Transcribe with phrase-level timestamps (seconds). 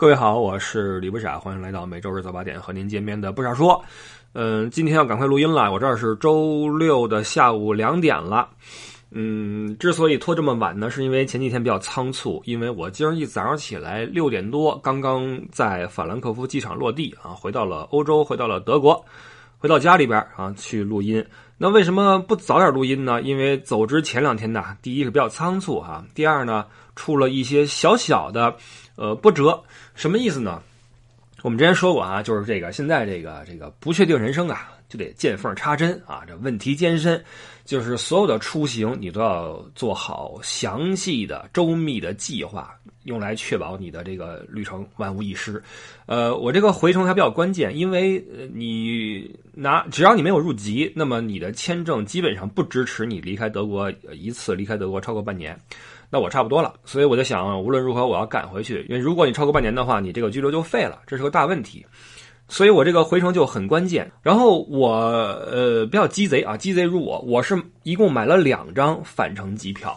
[0.00, 3.84] 各位好，我是李不傻，欢迎来到每周日早八点和您见面的不傻说。
[4.32, 8.48] 嗯，今天要赶快录音了，我这儿是周六的下午两点了。
[9.10, 19.04] 嗯，之所以拖这么晚呢，是因为前几天比较仓促，因为我今儿一早上起来六点多，刚刚在法兰克福机场落地啊，回到了欧洲，回到了德国，
[19.58, 21.22] 回到家里边啊去录音。
[21.58, 23.20] 那为什么不早点录音呢？
[23.20, 26.64] 因为走之前两天呢，第一是比较仓促哈，第二呢
[27.00, 28.54] 出了一些小小的
[28.94, 29.58] 呃波折。
[29.94, 30.62] 什么意思呢？
[31.42, 37.24] 我们之前说过啊，就是这个现在这个这个不确定人生啊，就得见缝插针啊，这问题艰深，
[37.64, 45.62] 就是所有的出行你都要做好详细的周密的计划，用来确保你的这个旅程万无一失。
[46.04, 55.58] 呃，我这个回程还比较关键，因为你拿只要你没有入籍，那么你的签证基本上不支持你离开德国一次离开德国超过半年。
[56.10, 61.86] 那我差不多了，所以我就想，无论如何我要赶回去，因为如果你超过半年的话，你这个居留就废了，这是个大问题。
[62.48, 64.10] 所以我这个回程就很关键。
[64.20, 69.96] 然后我呃比较鸡贼啊，鸡贼如我，我是一共买了两张返程机票。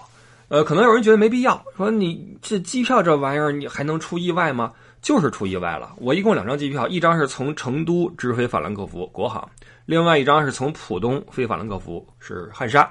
[0.49, 4.71] 呃，可能有人觉得没必要，说你这机票这玩意儿你还能出意外吗？
[5.01, 5.95] 就是出意外了。
[5.97, 9.49] 我一共两张机票，一张是从成都直飞法兰克福国航，
[9.87, 12.87] 另外一张是从浦东飞法兰克福是汉莎。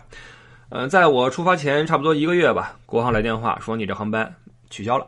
[0.75, 4.35] 嗯，在我出发前差不多一个月吧，国航来电话说你这航班
[4.71, 5.07] 取消了。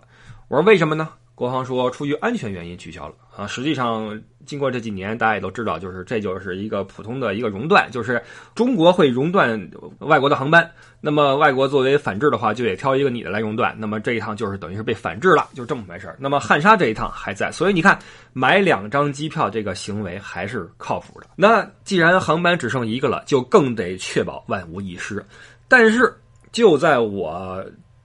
[0.48, 1.08] 我说为什么呢？
[1.34, 3.14] 国航说出于安全原因取消了。
[3.34, 8.22] 啊，实际上经过这几年，大家也都知道，就是这就是一个普通的一个熔断，就是
[8.54, 9.58] 中国会熔断
[9.98, 10.70] 外国的航班，
[11.00, 17.98] 那么外国作为反制的话，就得挑一个你的来熔断，那么这一趟就是等于是被反制了，就这么回事那么汉莎这一趟还在，所以你看
[18.32, 21.26] 买两张机票这个行为还是靠谱的。
[21.34, 25.24] 那既然航班只剩一个了，就更得确保万无一失。
[25.68, 26.14] 但是
[26.52, 27.64] 就在我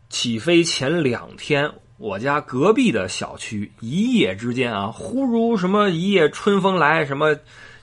[0.09, 7.35] 起飞前两天，我家隔壁的小区一夜之间啊，忽如什么一夜春风来，什么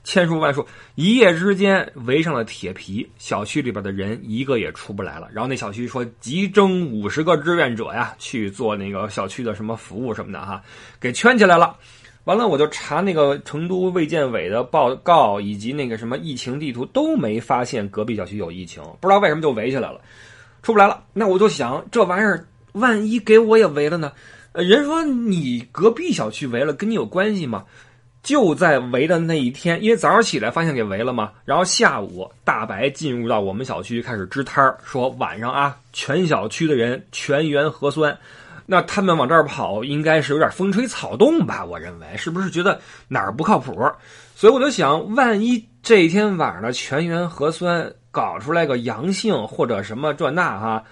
[0.03, 5.29] 千树万树，一夜之间围上了铁皮，小区里边的人一个也出不来了。
[5.33, 10.63] 然后那小区说急征五十个志愿者呀，去做那个小区的什么服务什么的哈，
[11.01, 11.77] 给圈起来了。
[12.27, 20.01] 完了，我就查那个成都卫健委的报告，以及那个什么疫情地图，都没发现隔壁小区有疫情，不知道为什么就围起来了，
[20.61, 21.05] 出不来了。
[21.13, 24.11] 那我就想，这玩意儿万一给我也围了呢？
[24.55, 27.65] 人说你隔壁小区围了，跟你有关系吗？
[28.25, 38.19] 就在围的那一天，因为早上起来发现给围了嘛，然后下午大白进入到我们小区开始支摊说晚上啊，全小区的人全员核酸。
[38.69, 41.65] 那他们往这儿跑，应该是有点风吹草动吧？
[41.65, 43.73] 我认为是不是觉得哪儿不靠谱？
[44.35, 50.83] 所以我就想，万一这一天晚上的全员核酸搞出来个阳性或者什么这那哈，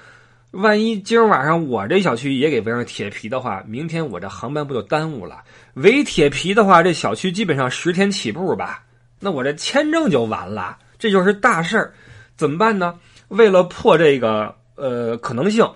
[0.53, 5.43] 万一今儿晚上我这小区也给围上铁皮的话，明天我这航班不就耽误了？
[5.75, 8.85] 围铁皮的话，这小区基本上十天起步吧，
[9.19, 11.93] 那我这签证就完了，这就是大事儿，
[12.37, 12.95] 怎么办呢？
[13.29, 15.69] 为了破这个呃可能性。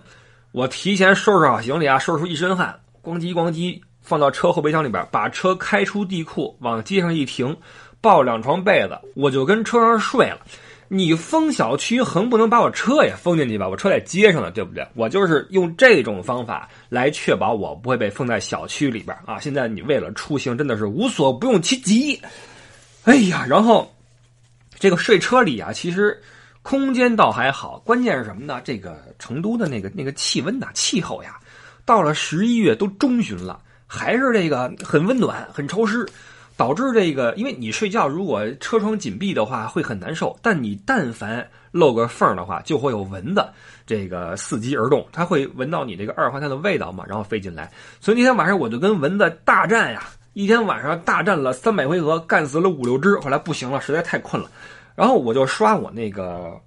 [0.58, 7.56] 我提前收拾好行李啊，收拾出一身汗，咣叽咣叽放到车后备箱里边，把车开出地库，往街上一停，
[8.00, 10.40] 抱两床被子，我就跟车上睡了。
[10.88, 13.68] 你封小区，横不能把我车也封进去吧？
[13.68, 14.84] 我车在街上呢，对不对？
[14.96, 19.38] 我就是用这种方法来确保我不会被封在小区里边啊。
[19.38, 22.20] 现在你为了出行，真的是无所不用其极。
[23.04, 23.94] 哎呀，然后
[24.76, 26.20] 这个睡车里啊，其实。
[26.68, 28.60] 空间倒还好，关键是什么呢？
[28.62, 31.38] 这个成都的那个那个气温呐，气候呀，
[31.86, 36.06] 到了十一月都中旬了，还是这个很温暖、很潮湿，
[36.58, 43.42] 导致这个，因为你睡觉如果车窗紧闭的话会很难受，但你但凡漏个缝的话，就会有蚊子
[43.86, 47.72] 这个伺机而动，它会闻到你这个二氧化碳的味道嘛，然后飞进来。
[47.98, 50.02] 所以那天晚上我就跟蚊子大战呀，
[50.34, 54.50] 一天晚上大战了三百回合，干死了五六只，后来不行了，实在太困了。
[54.98, 56.60] 然后我就刷我那个，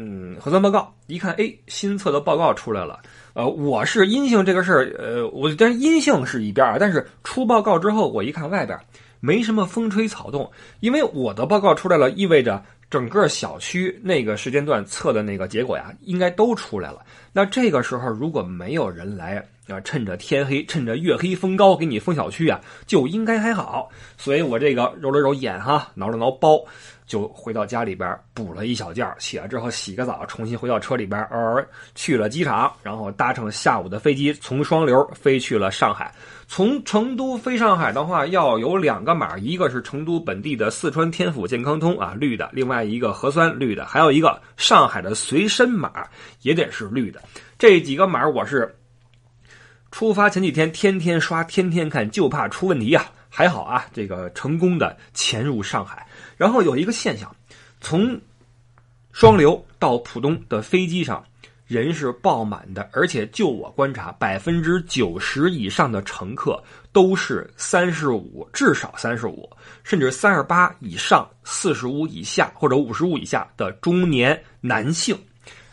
[0.00, 2.98] 嗯，核酸报告，一看，哎，新测的报告出来了。
[3.32, 8.76] 呃，我是阴性这个事儿，呃，我但是阴性是一边儿，但是出报告之后，我一看外边
[9.20, 10.50] 没什么风吹草动，
[10.80, 12.60] 因为我的报告出来了，意味着
[12.90, 17.04] 整个小区那个时间段测的那个结果呀，应该都出来了。
[17.32, 23.88] 那这个时候如果没有人来啊，趁着天黑，趁着月黑风高给你封小区啊，就应该还好。
[24.16, 26.58] 所以我这个揉了揉眼哈，挠了挠包。
[27.06, 31.64] 就回到家里边补了一小觉，起来之后洗个澡，重新回到车里边，而
[31.94, 36.12] 去了机场，然后搭乘下午的飞机从双流飞去了上海。
[36.48, 46.08] 从成都飞上海的话，要有两个码，一个是成都本地的四川天府健康通啊绿的，另外一个核酸绿的，还有一个上海的随身码
[46.42, 47.22] 也得是绿的。
[47.56, 48.76] 这几个码我是。
[49.96, 53.06] 出发前几天天天刷，天天看，就怕出问题呀。
[53.30, 56.06] 还好啊，这个成功的潜入上海。
[56.36, 57.34] 然后有一个现象，
[57.80, 58.20] 从
[59.10, 61.24] 双流到浦东的飞机上。
[61.66, 66.62] 人是爆满的，而且就我观察，百分之九十以上的乘客
[66.92, 69.50] 都是三十五，至少三十五，
[69.82, 75.18] 甚至三十八以上、四十五以下或者五十五以下的中年男性，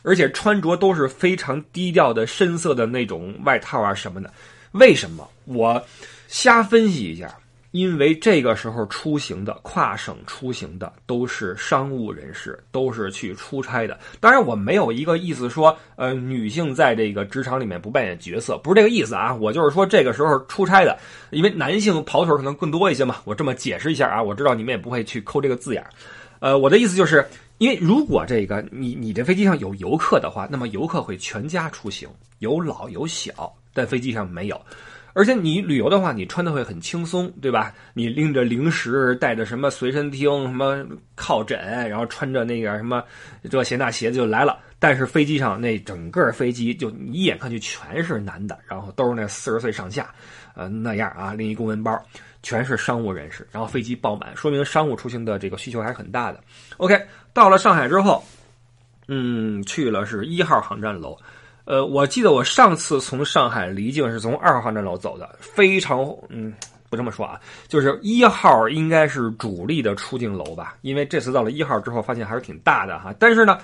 [0.03, 4.31] 而且穿着都是非常低调的深色的那种外套啊什么的。
[4.73, 5.27] 为什么？
[5.45, 5.83] 我
[6.27, 7.33] 瞎分析一下。
[7.71, 13.97] 因为这个时候出行的跨省出行的都是商务人士，都是去出差的。
[14.19, 19.33] 当然，我没有一个意思说，呃，女性在这个职场里面不扮演角色，不是这个意思啊。
[19.33, 20.95] 我就是说，这个时候出差的，
[21.31, 23.15] 因为男性跑腿可能更多一些嘛。
[23.23, 25.89] 我这么解释一下啊，我知道你们也不会去抠这个字眼儿
[26.41, 27.27] 呃，我的意思就是，
[27.63, 34.62] 因为如果这个你你这飞机上有游客的话，那么游客会全家出行，有老有小，但飞机上没有。
[35.13, 37.74] 而且你旅游的话，你穿的会很轻松，对吧？
[37.94, 41.57] 你拎着零食，带着什么随身听、什么靠枕，
[41.88, 43.01] 然后穿着那个什么
[43.50, 44.59] 这鞋那鞋子就来了。
[44.77, 50.13] 但是飞机上那整个飞机就一眼看去全是男的，然后都是那四十岁上下，
[50.54, 51.98] 呃那样啊，拎一公文包，
[52.44, 56.40] 全是商务人士，然后飞机爆满，说明商务出行的这个需求还是很大的。
[56.78, 57.01] OK，
[57.34, 58.24] 到了上海之后，
[59.07, 61.18] 嗯，去了是一号航站楼。
[61.66, 66.54] 呃，我记得我上次从上海离境是从二号航站楼走的，非常嗯，
[66.90, 73.16] 不这么说啊，就是一号应该是主力的出境楼吧，因为这次到了一号之后，发现还是挺大的哈。
[73.18, 73.57] 但是呢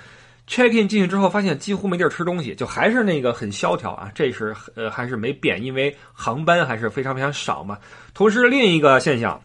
[0.50, 4.12] ，check in 进去之后，发现几乎没地儿吃东西，就还是那个很萧条啊。
[4.14, 7.78] 这是呃还是没变，因为航班还是非常非常少嘛。
[8.14, 9.40] 同时另一个现象。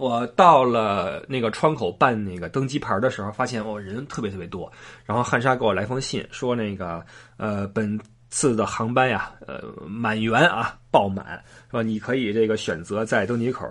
[0.00, 4.72] 我到了那个窗口办那个登机牌的时候，发现哦人特别特别多。
[5.04, 7.04] 然后汉莎给我来封信，说那个
[7.36, 7.98] 呃本
[8.30, 13.68] 次的航班呀，呃满员啊爆满，说你可以这个选择在登机口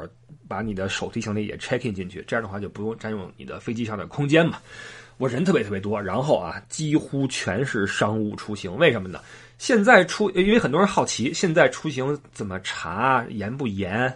[0.49, 4.57] 把你的手提行李也 check in 进去，这样的话就不用占用你的飞机上的空间嘛。
[5.17, 9.19] 我人特别特别多，然后啊几乎全是商务出行，为什么呢？
[9.57, 14.15] 现在出因为很多人好奇，现在出行怎么查严不严，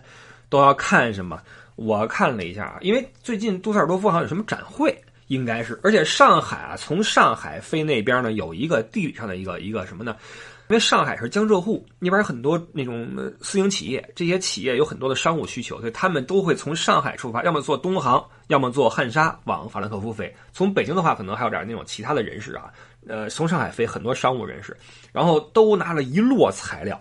[0.49, 1.41] 都要看什么。
[1.75, 4.95] 我看了一下啊，因为最近杜塞尔多夫好像有什么展会，
[5.27, 10.15] 应该是，而且上海啊，从上海飞那边呢，有一个地理上的一个一个什么呢？
[10.71, 13.05] 因为上海是江浙沪那边有很多那种
[13.41, 20.33] 私营企业，这些企业有很多的商务需求，所以他们都会从上海出发，要么坐东航，要么坐汉莎往法兰克福飞。
[20.53, 22.71] 从北京的话，可能还有点那种其他的人士啊，
[23.05, 24.73] 呃，从上海飞很多商务人士，
[25.11, 26.97] 然后都拿了一摞材料，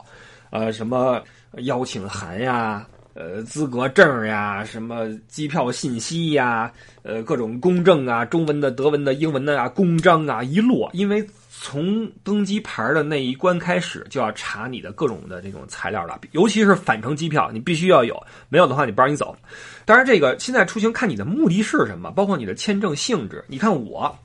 [0.51, 1.23] 呃，什么
[1.59, 2.85] 邀请函呀。
[3.13, 10.89] 呃，资格证呀，什么机票信息呀，呃，各种公证啊，中文的、德文的、英文的啊，公章啊，一摞。
[10.93, 11.27] 因为
[11.63, 18.19] 从登机牌的那一关开始，就要查你的各种的这种材料了，尤其是返程机票，你必须要有，
[18.49, 19.37] 没有的话你不让你走。
[19.85, 23.45] 当然，这个现在出行看你的目的是什么，包括你的签证性质。
[23.47, 24.19] 你看我。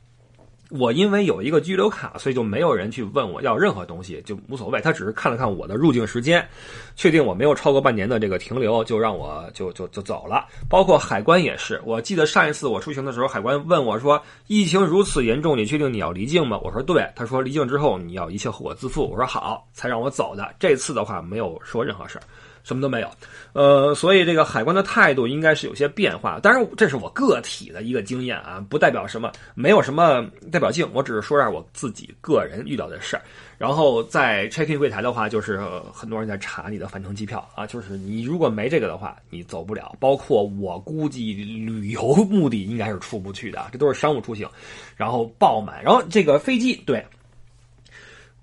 [0.69, 4.81] 我因为有一个居留卡，所以就没有人去问我要任何东西，就无所谓。
[4.81, 6.47] 他只是看了看我的入境时间，
[6.95, 10.45] 确定我没有超过半年的这个停留，就让我就就就走了。
[10.69, 20.56] 包括海关也是，我记得上一次我出行的时候，海关问我说：“疫情如此严重，你确定你要离境吗？”我说：“对。”他说：“离境之后你要一切后果自负。”我说：“好。”才让我走的。
[20.57, 22.23] 这次的话没有说任何事儿。
[22.65, 23.09] 什么都没有，
[23.53, 26.39] 呃，所以这个海关的态度应该是有些变化。
[26.39, 30.89] 当然，这是我个体的一个经验啊，不代表什么，没有什么代表性。
[30.91, 33.22] 我只是说一下我自己个人遇到的事儿。
[33.60, 35.62] 然后在 check in 柜台的话，就是
[35.93, 39.95] 很多人在查你的返程机票啊，就是你如果没这个的话，你走不了。
[40.00, 44.50] 包括我估计旅游目的应该是出不去的，这都是商务出行，
[44.95, 45.84] 然后爆满。
[45.84, 47.05] 然后这个飞机对。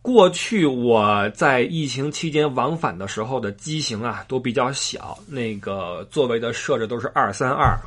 [0.03, 7.79] 过去我在疫情期间往返的时候的机型啊都比较小，那个座位的设置都是二三二。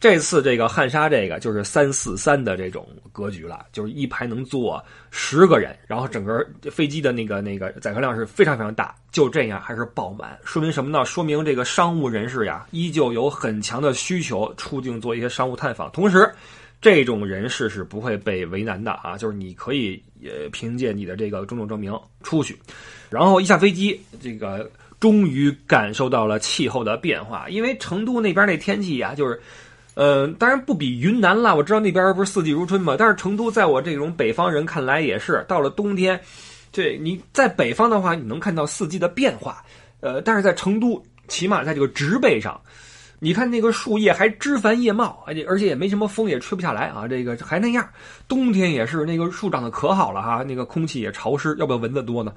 [0.00, 11.04] 这次这个汉莎这个就是三四三的这种格局了，就是一排能坐十个人，然后整个飞机的那个那个载客量是非常非常大，就这样还是爆满，说明什么呢？
[11.04, 16.32] 说明这个商务人士呀依旧有很强的需求出境做一些商务探访，同时。
[16.80, 22.58] 这种人士是不会被为难的啊，就是你可以呃凭借你的这个种种证明出去，
[23.10, 29.38] 然后一下飞机，这个终于感受到了气候的变化，因为成都那边那天气呀，就是，
[29.94, 36.18] 呃，当然不比云南了，我知道那边不是四季如春嘛，但是成都在我这种北方人看来也是，到了冬天，
[36.72, 39.62] 这你在北方的话，你能看到四季的变化，
[40.00, 42.58] 呃，但是在成都，起码在这个植被上。
[43.22, 47.06] 你看那个树叶还枝繁叶茂，而且而且也没什么风，也吹不下来啊。
[47.06, 47.86] 这个还那样，
[48.26, 52.32] 冬天也是那个树长得可好了哈，那个空气也潮湿，要不要蚊子多呢？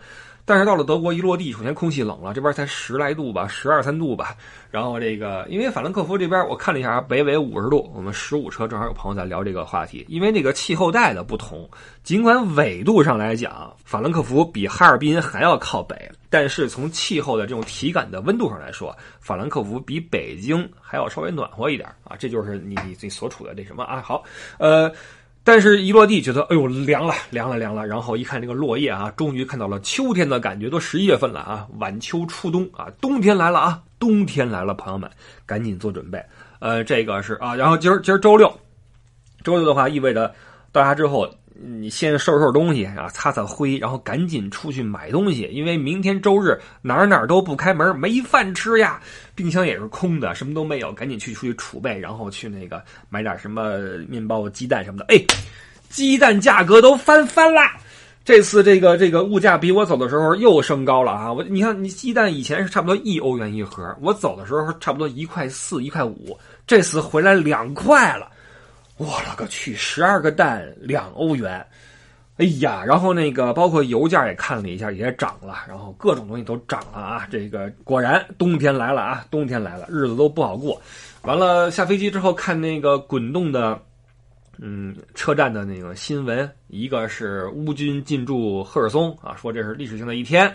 [0.45, 4.35] 但是到了德国一落地，首先空气冷了，这边才十来度吧，十二三度吧。
[4.69, 7.89] 然后这个，因为法兰克福这边我看了一下，北纬五十度。
[7.95, 11.69] 我们十五车正好有朋友在聊这个话题，因为那个气候带的不同，
[12.03, 22.17] 尽管纬度上来讲，法兰克福比哈尔滨还要靠北，但是从气候的这种体感的温度上来说，法兰克福比北京还要稍微暖和一点啊。
[22.19, 24.01] 这就是你你所处的这什么啊？
[24.01, 24.21] 好，
[24.57, 24.91] 呃。
[25.43, 27.85] 但是，一落地觉得，哎呦，凉了，凉了，凉了。
[27.85, 35.09] 然后一看这个落叶啊，终于看到了秋天的感觉，都十一月份了啊，晚秋初冬啊，冬天来了啊，冬天来了，朋友们，
[35.45, 36.23] 赶紧做准备。
[36.59, 38.47] 呃，这个是啊，然后今儿今儿周六，
[39.43, 40.33] 周六的话意味着
[40.71, 41.29] 到家之后。
[41.62, 49.00] 你先收拾收拾东西啊，擦擦灰，然后赶紧出去买东西，因为明天周日哪儿哪儿都不开门，没饭吃呀，
[49.36, 53.77] 冰箱也是空的，什么都没有，赶紧去出去储备，然后去那个买点什么
[54.10, 55.05] 面包、鸡蛋什么的。
[55.10, 55.24] 哎，
[55.89, 57.77] 鸡蛋价格都翻番啦！
[58.25, 61.31] 这次这个这个物价比我走的时候又升高了啊！
[61.31, 68.29] 我你看，你鸡蛋以前是差不多一欧元一盒，我走的时候差不多一块四、一块五，这次回来两块了。
[69.03, 69.75] 我勒个去！
[69.75, 71.65] 十二个蛋两欧元，
[72.38, 72.83] 哎呀！
[72.86, 77.27] 然后那个包括油价也看了一下，也涨了，然后各种东西都涨了啊！
[77.29, 79.25] 这个果然冬天来了啊！
[79.29, 80.81] 冬天来了，日子都不好过。
[81.24, 83.79] 完了下飞机之后看那个滚动的，
[84.57, 90.51] 嗯，车站的那个新闻，一个是乌军进驻赫尔松啊，说这是历史性的一天，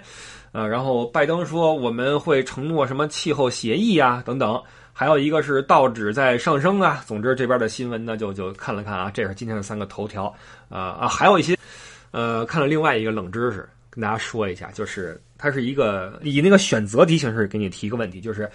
[0.52, 4.61] 呃，然后拜登说我们会承诺什么气候协议啊等等。
[4.99, 10.25] 还有一个是道指在上升啊，总之这边的新闻呢就就看了看啊，这是今天的三个头条
[10.69, 11.57] 啊啊，还有一些
[12.11, 18.50] 呃看了另外一个冷知识，跟大家说一下，就是它是一个以那个选择题形式给你提一个问题，就是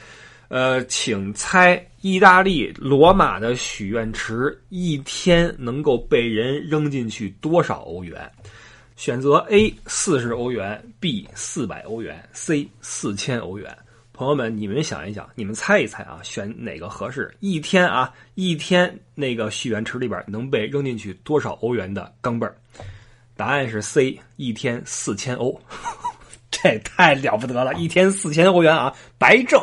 [0.50, 8.29] 呃，请猜意大利罗马的许愿池一天能够被人扔进去多少欧元？
[8.97, 13.73] 选择 A 四十欧元，B 四百欧元，C 四千欧元。
[14.13, 17.34] 朋友们，你们想一想，你们猜一猜啊，选哪个合适？
[17.39, 22.55] 一天啊，一天那个蓄源池里边能被扔进去多少欧元的钢镚儿？
[23.36, 25.60] 答案是 C，一天四千欧，
[26.51, 29.60] 这太了不得了，一天四千欧元啊，白挣。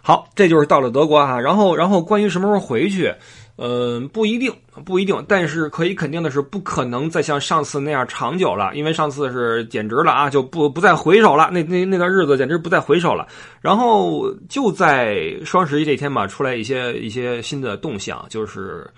[0.00, 3.14] 好，这就是到了德国啊，然后，然后关于什么时候回去？
[3.62, 4.50] 嗯，不一定，
[4.86, 13.28] 不一定，但是可以肯定的是，不可能再像上次那样长久了，因为上次是简直了啊，就不不再回首了，那那那段日子简直不再回首了。
[13.60, 18.90] 然后就在双十一这天吧，出来一些一些新的动向，就是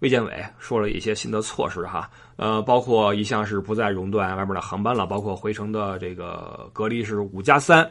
[0.00, 7.90] 卫健委说了一些新的措施哈，呃，包括一项是不再熔断外面的航班了，包括回程的这个隔离是五加三，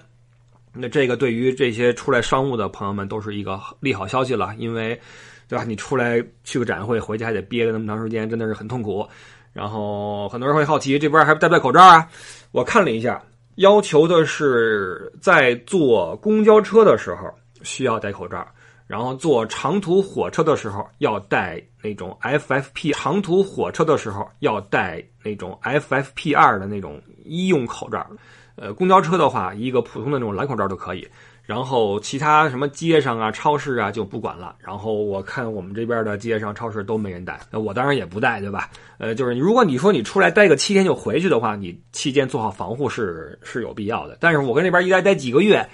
[0.75, 5.01] 那这个对于这些出来商务的朋友们都是一个利好消息了，因为。
[5.49, 5.65] 对吧？
[5.67, 9.05] 你出来去个展会，回去还得憋着那么长时间，真的是很痛苦。
[9.51, 12.07] 然后很多人会好奇，这边还戴不戴口罩啊？
[12.51, 13.19] 我看了一下，
[13.55, 18.47] 要求的是在坐公交车的时候需要戴口罩，
[18.85, 28.05] 然后坐长途火车的时候要戴那种 FFP，长途火车的时候要戴那种 FFP2 的那种医用口罩。
[28.55, 31.07] 呃，公交车的话，一个普通的那种蓝口罩就可以。
[31.49, 34.55] 然后其他什么街上啊、超市啊就不管了。
[34.59, 38.69] 然后我看我们这边的街上、超市都没人戴，那我当然也不戴，对吧？
[38.99, 44.15] 呃，就是如果你说你出来待个七天就回去的话，你期间做好防护是是有必要的。
[44.19, 45.67] 但是我跟那边一待待几个月，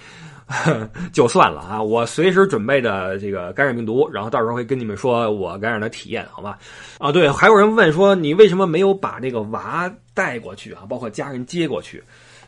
[1.11, 1.83] 就算了啊！
[1.83, 6.55] 我随时准备着这个感染病毒，然后到时候会跟你们说我感染的体验，好吗？
[6.99, 10.83] 啊，对，还有人问说你为什么没有把那个娃带过去啊？
[10.87, 12.01] 包括家人接过去。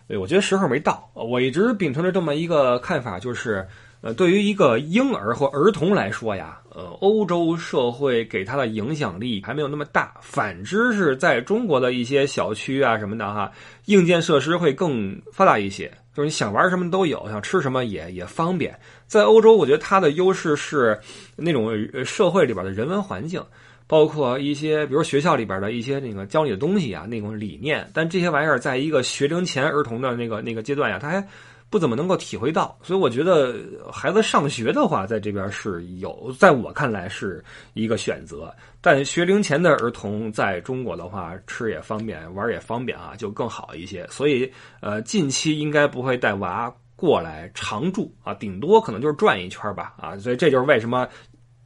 [0.08, 1.10] 对，我觉得时候没到。
[1.14, 3.68] 我一直秉承着这么一个看法，就是，
[4.00, 10.14] 呃，对于一个婴儿或儿童来说呀，呃，欧洲社会给他的影响力还没有那么大。
[10.22, 13.52] 反之是在中国的一些小区啊什么的哈，
[13.86, 18.80] 硬件设施会更发达一些，就是你想玩什么都有，想吃什么也也方便。
[19.08, 20.98] 在欧洲，我觉得它的优势是
[21.36, 21.70] 那种
[22.06, 23.44] 社会里边的人文环境。
[23.88, 31.26] 包括一些，比如学校里边的一些那个教你的东西啊，那种理念，但这些玩意儿在一个学龄前儿童的那个那个阶段呀，他还
[31.70, 32.78] 不怎么能够体会到。
[32.84, 33.56] 所以我觉得
[33.90, 37.42] 孩子上学的话，在这边是有，在我看来是
[37.76, 38.54] 一个选择。
[38.82, 44.06] 但学龄前的儿童在中国的话，吃也方便，玩也方便啊，就更好一些。
[44.10, 44.52] 所以，
[44.82, 50.18] 呃，近期应该不会带娃过来常住啊，顶多可能就是转一圈吧啊。
[50.18, 51.08] 所以这就是为什么。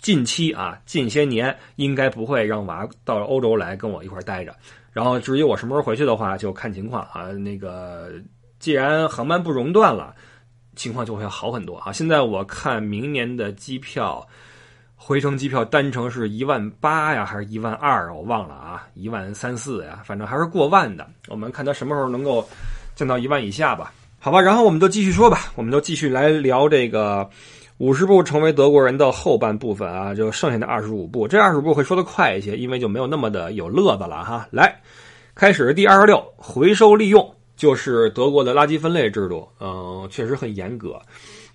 [0.01, 4.53] 近期啊，近些年应该不会让娃到欧洲来跟我一块待着。
[4.91, 7.31] 然后至于我什么时候回去的话，就看情况啊。
[7.31, 8.11] 那个
[8.59, 10.13] 既然航班不熔断了，
[10.75, 11.93] 情况就会好很多啊。
[11.93, 14.27] 现在我看明年的机票，
[14.95, 18.13] 回程机票单程是一万八呀，还是一万二？
[18.13, 21.07] 我忘了啊，一万三四呀，反正还是过万的。
[21.29, 22.45] 我们看他什么时候能够。
[22.93, 23.93] 降到一万以下吧。
[24.19, 27.27] 好吧，然后我们就继续说吧，我们就继续来聊这个
[27.81, 31.27] 五十步成为德国人的后半部分啊，就剩下的二十五步。
[31.27, 34.47] 这二十五步会说的快一些，因为就没有那么的有乐子了哈。
[34.51, 34.79] 来，
[35.33, 41.01] 开始第二十六，回收利用，就是德国的垃圾分类制度，嗯，确实很严格，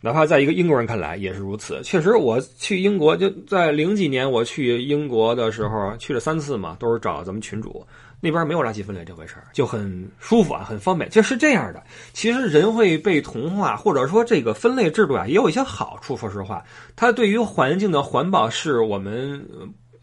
[0.00, 1.80] 哪怕在一个英国人看来也是如此。
[1.85, 7.87] 确实，我去英国就在零几年我去英国的时候去了三次嘛，都是找咱们群主。
[8.18, 11.08] 那边没有垃圾分类这回事儿，就很舒服啊，很方便。
[11.11, 11.82] 就是这样的，
[12.12, 16.16] 其实人会被同化，或者说这个分类制度啊，也有一些好处。
[16.16, 16.64] 说实话，
[16.96, 19.46] 它对于环境的环保是我们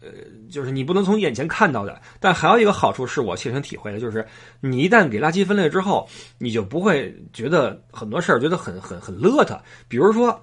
[0.00, 0.08] 呃，
[0.50, 2.00] 就是你不能从眼前看到的。
[2.20, 4.24] 但还有一个好处是我切身体会的，就是
[4.60, 9.58] 你一旦给垃圾分类之后，你就不会觉得很多事儿觉得很很很邋遢。
[9.88, 10.40] 比如说，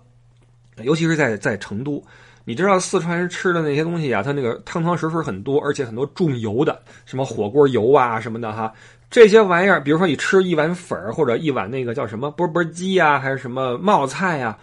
[0.83, 2.03] 尤其是在在成都。
[2.43, 8.73] 你知道四川人吃的那些东西啊，它那个汤汤水水很多，而且很多重油的，什么火锅油啊什么的哈，
[9.09, 14.57] 这些玩意儿，比如说你吃一碗粉儿或者一碗那个叫什么钵钵鸡呀，还是什么冒菜呀，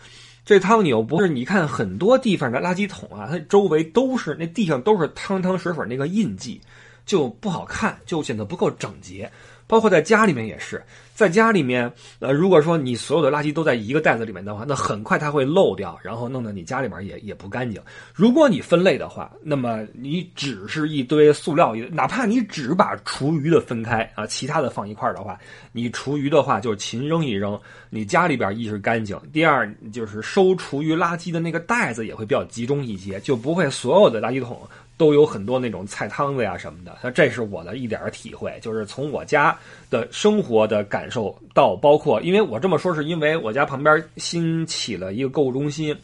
[0.45, 6.61] 这汤你又不是，你看很多地方的垃圾桶啊，它周围都是那地上都是汤汤水水那个印记，
[7.07, 9.31] 就不好看，就显得不够整洁。
[9.69, 10.83] 包括在家里面也是，
[11.15, 17.81] 在家里面，呃，如果说你所有的垃圾都在一个袋子里面的话，那很快它会漏掉，然后弄得你家里面也也不干净。
[18.15, 25.39] 如果你分类的话，那么你只是一堆塑料，哪怕你只把厨余的分开啊，其他的放一块儿的话，
[25.71, 27.61] 你厨余的话就勤扔一扔，
[27.91, 34.59] 你家里边一是干净，第二就是收厨余垃圾的那个袋子也会比较集中一些，就不会所有的垃圾桶。
[34.99, 39.57] 都有很多那种菜汤子呀什么的，那这是我的一点体会，就是从我家
[39.89, 45.97] 的生活的感受到包括，因为我这么说是因为我家旁边新起了一个购物中心，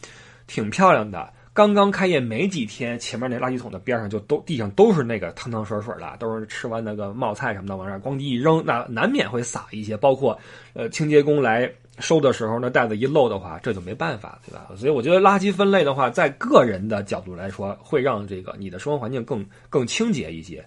[0.47, 1.31] 挺漂亮的。
[1.53, 9.95] 刚刚开业没几天，前面那垃圾桶的边上就都地上都是那个汤汤水水的，都是吃完那个冒菜什么的往那咣叽一扔，那难免会洒一些。
[9.95, 10.37] 包括
[10.73, 14.67] 呃清洁工来收的时候，呢袋子一漏的话，这就没办法，对吧？
[14.75, 20.65] 所以我觉得垃圾分类的话，在个人的角度来说，会让这个你的生活环境更更清洁一些。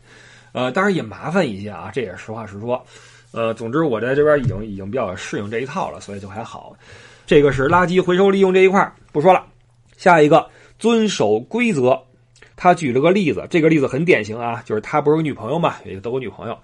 [0.53, 2.83] 呃，当然也麻烦一些啊，这也是实话实说。
[3.33, 6.75] 呃，总之我在这边已经已经比较适应这一套了，所以就还好。
[7.27, 9.45] 这个是垃圾回收利用这一块不说了，
[9.97, 10.47] 下一个。
[10.79, 12.01] 遵守规则，
[12.55, 16.57] 他举了个例子，这个例子很典型啊，就是他不是有女朋友嘛，有一个德国女朋友，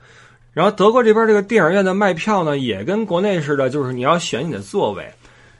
[0.55, 5.07] 然后德国这边这个电影院的卖票呢，也跟国内似的，就是你要选你的座位，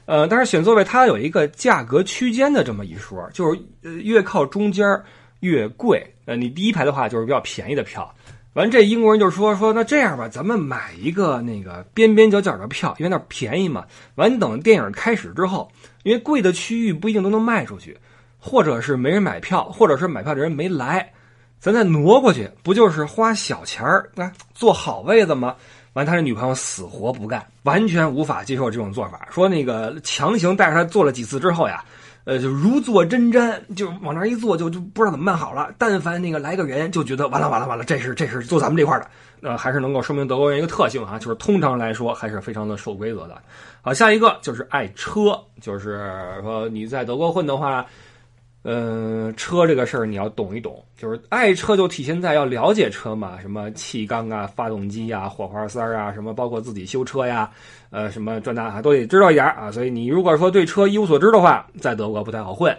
[0.05, 3.59] 呃，但是选座位它有一个价格区间的这么一说，就是
[4.01, 4.87] 越靠中间
[5.41, 8.11] 越贵，呃，你第一排的话就是比较便宜的票，
[8.53, 15.69] 完这英国人就说说那这样吧，咱们买一个那个边边角角的票，因为那便宜嘛，完等电影开始之后，
[16.03, 17.95] 因为贵的区域不一定都能卖出去。
[18.47, 21.11] 或者是没人买票，或者是买票的人没来，
[21.65, 25.55] 咱再挪过去，不就是花小钱儿来坐好位子吗？
[25.93, 31.83] 完，他这女朋友死活不干，完全无法接受这种做法，说那个强行带着他坐了几次之后呀，
[32.25, 35.73] 呃，就如坐针毡，就往那一坐，就就不知道怎么办好了。
[35.79, 39.09] 但凡那个来个人，就觉得完了完了完了，这是这是坐咱们这块的，
[39.41, 43.41] 呃，还是能够说明德国人一个特性啊，就是通常来说还是非常的守规则的。
[43.81, 47.83] 好，下一个就是爱车，就是说你在德国混的话。
[48.67, 57.47] 嗯，车这个事儿你要懂一懂，就是爱车就体现在要了解车嘛，什么气缸啊、发动机啊、火花塞啊，什么包括自己修车呀，
[57.91, 59.71] 呃，什么这那啊都得知道一点啊。
[59.71, 62.75] 所以你如果说对车一无所知的话，在德国不太好混。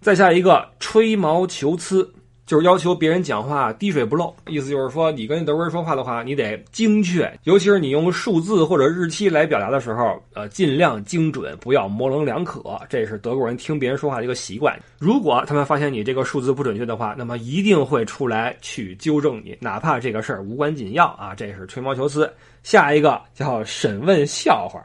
[0.00, 2.10] 再下一个，吹毛求疵。
[2.48, 12.62] 就是要求别人讲话滴水不漏，意思就是说，你跟德国人说话的话，你得精确，尤其是你用数字或者日期来表达的时候，呃，尽量精准，不要模棱两可。
[12.88, 14.74] 这是德国人听别人说话的一个习惯。
[14.98, 21.34] 如果他们发现你这个数字不准确的话，那么一定会出来去纠正你，哪怕这个事儿无关紧要啊。
[21.34, 22.32] 这是吹毛求疵。
[22.62, 24.82] 下一个叫审问笑话。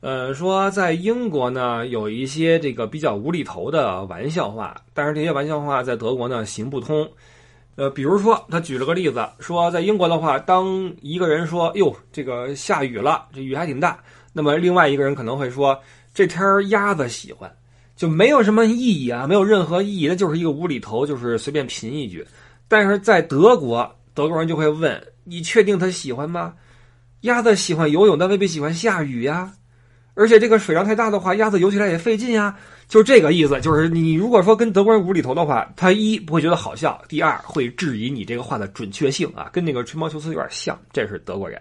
[0.00, 7.06] 呃，说在英国呢，有一些这个比较无厘头的玩笑话，但是这些玩笑话在德国呢行不通。
[7.76, 13.98] 呃，比如说他举了个例子，说在英国的话，当一个人说“哟，这个下雨了，这雨还挺大”，
[14.32, 15.78] 那么另外一个人可能会说
[16.14, 17.50] “这天鸭子喜欢”，
[17.94, 22.26] 就没有什么意义啊，没有任何意义，那就是一个无厘头，就是随便贫一句。
[22.68, 26.54] 但是在德国，德国人就会问：“你确定他喜欢吗？
[27.22, 29.52] 鸭子喜欢游泳，但未必喜欢下雨呀。”
[30.14, 32.54] 而且这个水量太大的话，鸭子游起来也费劲呀，
[32.88, 33.60] 就这个意思。
[33.60, 40.78] 就是你如果说跟德国人无厘头的话，他一不会觉得好笑，第二会质疑你这个话的准确性啊，跟那个吹毛求疵有点像。
[40.92, 41.60] 这是德国人。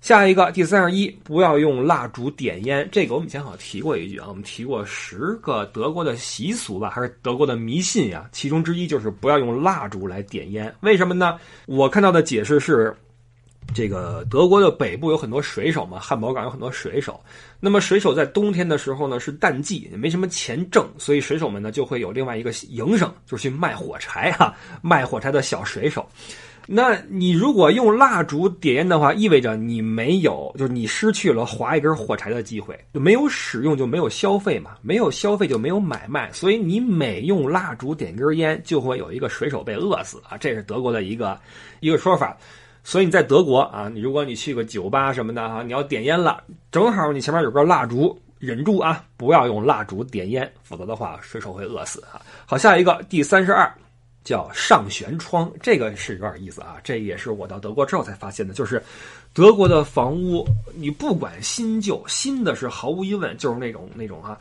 [0.00, 2.88] 下一个第三十一，不要用蜡烛点烟。
[2.90, 8.28] 这个我们以前好像提过一句啊，我们提过十个德国的习俗吧，还是德国的迷信呀？
[8.32, 10.74] 其中之一就是不要用蜡烛来点烟。
[10.80, 11.38] 为什么呢？
[11.66, 12.96] 我看到的解释是。
[13.76, 17.20] 这个德国的北部有很多水手嘛，汉堡港有很多水手。
[17.60, 26.08] 那么水手在冬天的时候呢是淡季，也没什么钱挣，所以水手们呢就会有另外一个营生，就是去卖火柴哈， 卖火柴的小水手。
[26.66, 41.38] 那你如果用蜡烛点烟的话，意味着你没有，就是你失去了划一根火柴的机会，就没有使用就没有消费嘛，没有消费就没有买卖，所以你每用蜡烛点根烟，就会有一个水手被饿死啊，这是德国的一个
[41.80, 42.34] 一个说法。
[42.86, 52.22] 所以你在德国啊，你如果你去个酒吧什么的哈，你要点烟了，正好你前面有根蜡烛，忍住啊，不要用蜡烛点烟，否则的话水手会饿死啊。
[52.46, 53.68] 好，下一个第三十二。
[54.22, 56.78] 叫上悬窗，这个是有点意思啊。
[56.82, 58.82] 这也是我到德国之后才发现的，就是
[59.32, 60.44] 德国的房屋，
[60.74, 64.36] 你不管新旧，新的是毫无疑问就是那种那种啊，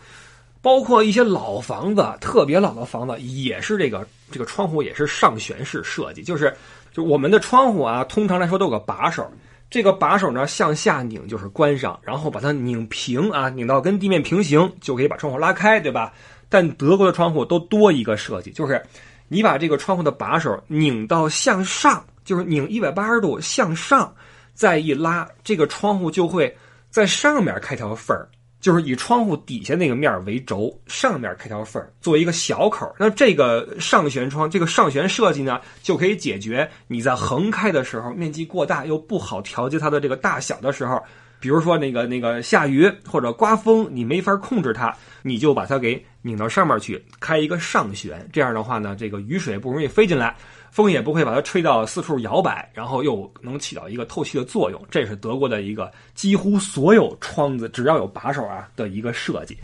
[0.59, 6.51] 包括一些老房子，特别老的房子也是这个这个窗户也是上悬式设计，就是
[6.95, 9.29] 就我们的窗户啊，通常来说都有个把手，
[9.69, 16.13] 这个把手呢向下拧就是关上，然后把它拧平啊，拧到跟地面平行就可以把窗户拉开，对吧？
[16.47, 18.81] 但德国的窗户都多一个设计，就是。
[19.27, 24.13] 你把这个窗户的把手拧到向上，就是拧一百八十度向上，
[24.53, 26.55] 再一拉，这个窗户就会
[26.91, 28.29] 在上面开条缝儿，
[28.65, 32.91] 就是以窗户底下那个面为轴，上面开条缝儿，做一个小口。
[32.97, 40.99] 那这个上旋窗，这个上旋设计呢，就可以解决你在横开的时候面积过大又不好调节它的这个大小的时候。
[41.39, 48.27] 比如说那个那个下雨或者刮风，你没法控制它，你就把它给拧到上面去，开一个上旋。
[48.33, 50.35] 这样的话呢，这个雨水不容易飞进来，
[50.75, 54.85] 风也不会把它吹到四处摇摆，然后又能起到一个透气的作用。
[54.91, 59.57] 这是德国的一个几乎所有窗子只要有把手啊的一个设计。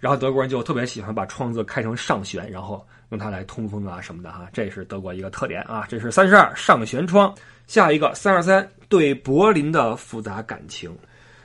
[0.00, 4.48] 然后德国人就特别喜欢把窗子开成上旋，然后用它来通风啊什么的哈。
[4.52, 5.86] 这是德国一个特点啊。
[5.88, 7.32] 这是三十二上旋窗。
[7.68, 10.92] 下一个三十三对柏林的复杂感情。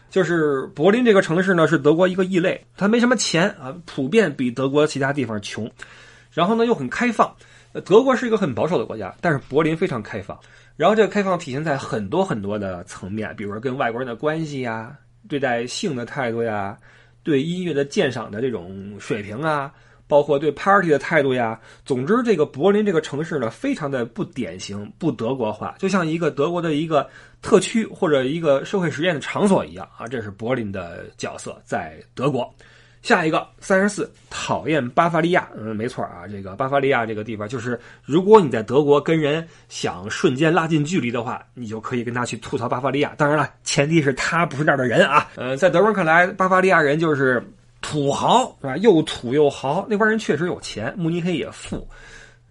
[0.09, 5.71] 就是柏林这个城市呢，是德国一个异类，它没什么钱啊，普遍比德国其他地方穷，
[6.31, 7.31] 然后呢又很开放。
[7.85, 10.37] 德国是一个很保守的国家，但是柏林非常开放。
[10.75, 16.77] 然后这个开放体现在很多很多的层面，比如说跟外国人的关系呀，对待性的态度呀，
[17.23, 19.71] 对音乐的鉴赏的这种水平啊。
[20.07, 27.09] 包括对 party 的态度呀，总之，这个柏林这个城市呢，非常的不典型、不德国化，就像一个德国的一个
[27.41, 30.05] 特区或者一个社会实验的场所一样啊。
[30.05, 32.53] 这是柏林的角色在德国。
[33.01, 35.47] 下一个三十四，讨厌巴伐利亚。
[35.57, 43.13] 嗯，没错啊，这个巴伐利亚这个地方，就是如果你在德国跟人想瞬间拉近距离的话，你就可以跟他去吐槽巴伐利亚。
[43.17, 45.29] 当然了，前提是他不是那儿的人啊。
[45.35, 47.43] 呃，在德国人看来，巴伐利亚人就是。
[47.83, 48.77] 土豪是吧？
[48.77, 50.93] 又土又豪，那帮人确实有钱。
[50.95, 51.89] 慕尼黑也富，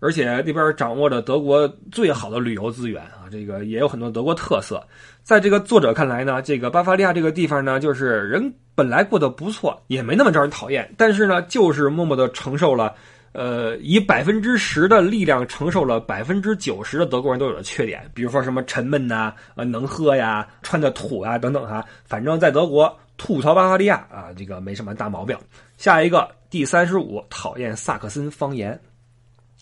[0.01, 4.83] 而且那边掌握着德国最好的旅游资源啊，这个也有很多德国特色。
[5.23, 12.95] 在这个作者看来呢，这个巴伐利亚这个地方呢，就是人本来过得不错，也没那么招人讨厌，但是呢，就是默默的承受了，
[13.33, 21.85] 呃，以百分之十的力量承受了百分之九十的德国人都有的缺点，比如说什么沉闷呐，呃，能喝呀，穿的土啊等等哈。
[22.05, 22.93] 反正，在德国。
[23.23, 25.37] 吐槽巴伐利亚啊，这个没什么大毛病。
[25.77, 28.81] 下一个第三十五，讨厌萨克森方言。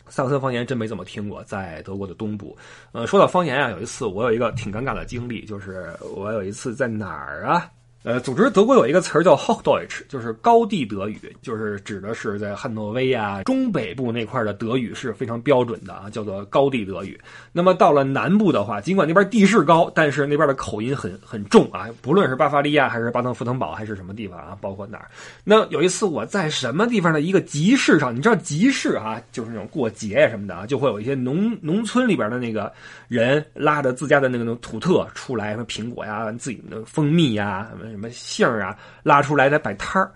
[0.09, 2.57] 萨克森方言真没怎么听过，在德国的东部。
[2.93, 7.71] 呃，说到方言啊，有一次我有一个挺尴尬的经历，就是我有一次在哪儿啊？
[8.05, 17.21] 呃，总之，德国有一个词儿叫 Hochdeutsch，就是高地德语，就是指的是在汉诺威啊中北部那块的德语是非常标准的啊，叫做高地德语。
[17.53, 25.11] 那么到了南部的话，尽管那边地势高，但是那边的口音很很重啊，不论是巴伐利亚还是巴登符腾堡还是什么地方啊，包括哪儿。
[25.43, 32.73] 那有一次我在什么地方的一个集市上，你知道集市啊，就是那种过节呀什么的啊，就会有一些农农村里边的那个
[33.09, 37.69] 人拉着自家的那个那种土特出来，什么苹果呀、自己的蜂蜜呀。
[37.71, 40.11] 什么什么杏儿啊，拉出来在摆摊儿，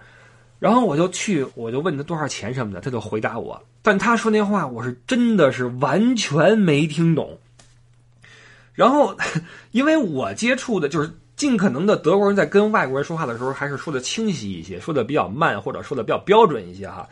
[0.58, 3.60] 然后我就去，我就问他多少钱什么的，他就回答我。
[3.82, 7.36] 但他说那话，我是真的是完全没听懂。
[8.72, 9.16] 然后，
[9.72, 17.08] 因为我接触的就是尽可能的德国人在跟外国人说话的时候，还是说的清晰一些，说的比较慢，或者说的比较标准一些哈。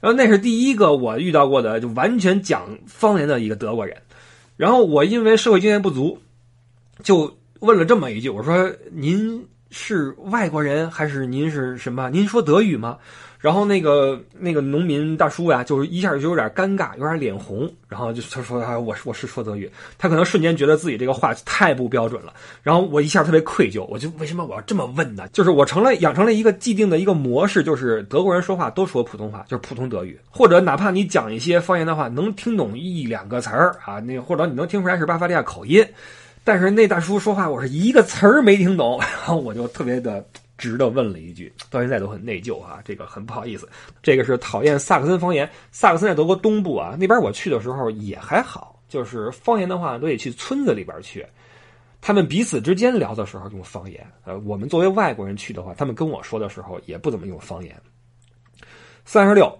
[0.00, 3.96] 然后那是第一个我遇到过的就完全讲方言的一个德国人。
[4.56, 6.16] 然后我因为社会经验不足，
[7.02, 9.44] 就问了这么一句，我说您。
[9.72, 12.08] 是外国人还是您是什么？
[12.10, 12.98] 您说德语吗？
[13.40, 17.68] 然后那个那个农民大叔呀，就是一下就有点尴尬，有点脸红。
[17.88, 19.68] 然后就他说啊，我是我是说德语。
[19.98, 22.32] 他可能瞬间觉得自己这个话太不标准了。
[22.62, 25.26] 然后我一下特别愧疚，我就为什么我要这么问呢？
[25.32, 35.84] 就是我成了养成了一个既定的一个模式，就是德国人说话都说普通话，就是普通德语，或者哪怕你讲一些方言的话，能听懂一两个词儿啊，那或者你能听出来是巴伐利亚口音。
[36.44, 40.26] 但是那大叔说话，我是一个词儿没听懂， 然后我就特别的
[40.58, 43.68] 直的问了一句，到现在都很内疚啊，这个很不好意思。
[44.02, 51.24] 这个是讨厌萨克森方言，萨克森在德国东部啊，那边我去的时候也还好，就是方言的话都得去村子里边去，
[52.00, 57.80] 他们彼此之间聊的时候用方言，呃，我们作为外国人去的话，他们跟我说的时候也不怎么用方言。
[59.04, 59.56] 三十六，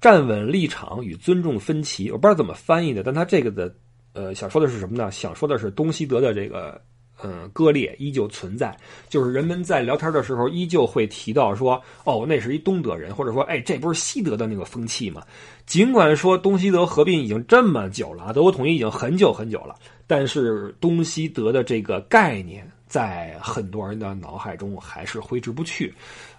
[0.00, 3.72] 站稳立场与尊重分歧，我不知道怎么翻译的，但他这个的。
[4.14, 5.10] 呃，想说的是什么呢？
[5.10, 6.80] 想说的是东西德的这个，
[7.22, 8.74] 嗯，割裂依旧存在，
[9.08, 15.22] 就是人们在聊天的时候依旧会提到说，哦，那是一东德人，或者说，哎，这不是西德的那个风气吗？
[15.66, 19.74] 尽管说东西德合并已经这么久了，德国统一已经很久很久了，
[20.06, 22.70] 但是东西德的这个概念。
[22.86, 25.92] 在很多人的脑海中还是挥之不去，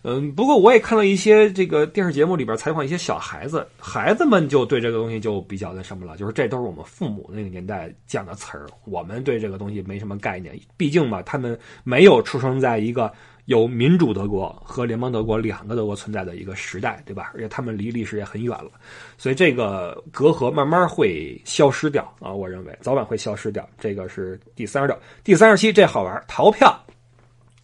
[0.04, 13.12] 嗯，不过我也看到一些这个电视节目里边采访一些小孩子，孩子们就对这个东西就比较那什么了，就是这都是我们父母那个年代讲的词儿，我们对这个东西没什么概念，毕竟嘛，他们没有出生在一个。
[13.46, 17.32] 有民主德国和联邦德国两个德国存在的一个时代，对吧？
[17.36, 18.72] 而且他们离历史也很远了，
[19.20, 22.34] 所以这个隔阂慢慢会消失掉啊！
[22.34, 23.68] 我认为早晚会消失掉。
[23.80, 26.76] 这个是第三十六、第三十七，这好玩，逃票，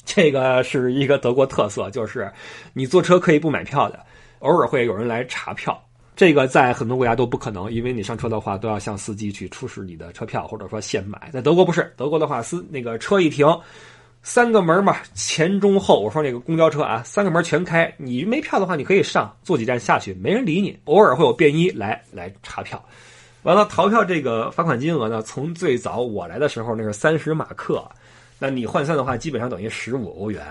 [0.05, 2.31] 这个是一个德国特色，就是
[2.73, 4.05] 你坐车可以不买票的，
[4.39, 5.83] 偶尔会有人来查票。
[6.15, 11.31] 这个在很多国家都不可能，因为你上车的话都要向司机去出示你的车票，或者说现买。
[11.33, 13.47] 在德国不是，德国的话，司那个车一停。
[14.23, 17.91] 三个门嘛，前中后，我说那个公交车啊，三个门全开。
[17.97, 20.77] 你没票的话，你可以上，坐几站下去，没人理你。
[20.85, 22.83] 偶尔会有便衣来来查票。
[23.41, 27.83] 完了，逃票这个罚款金额呢，从最早我来的时候那是三十马克，
[28.43, 30.41] 那你换算的话，基本上等于十五欧元。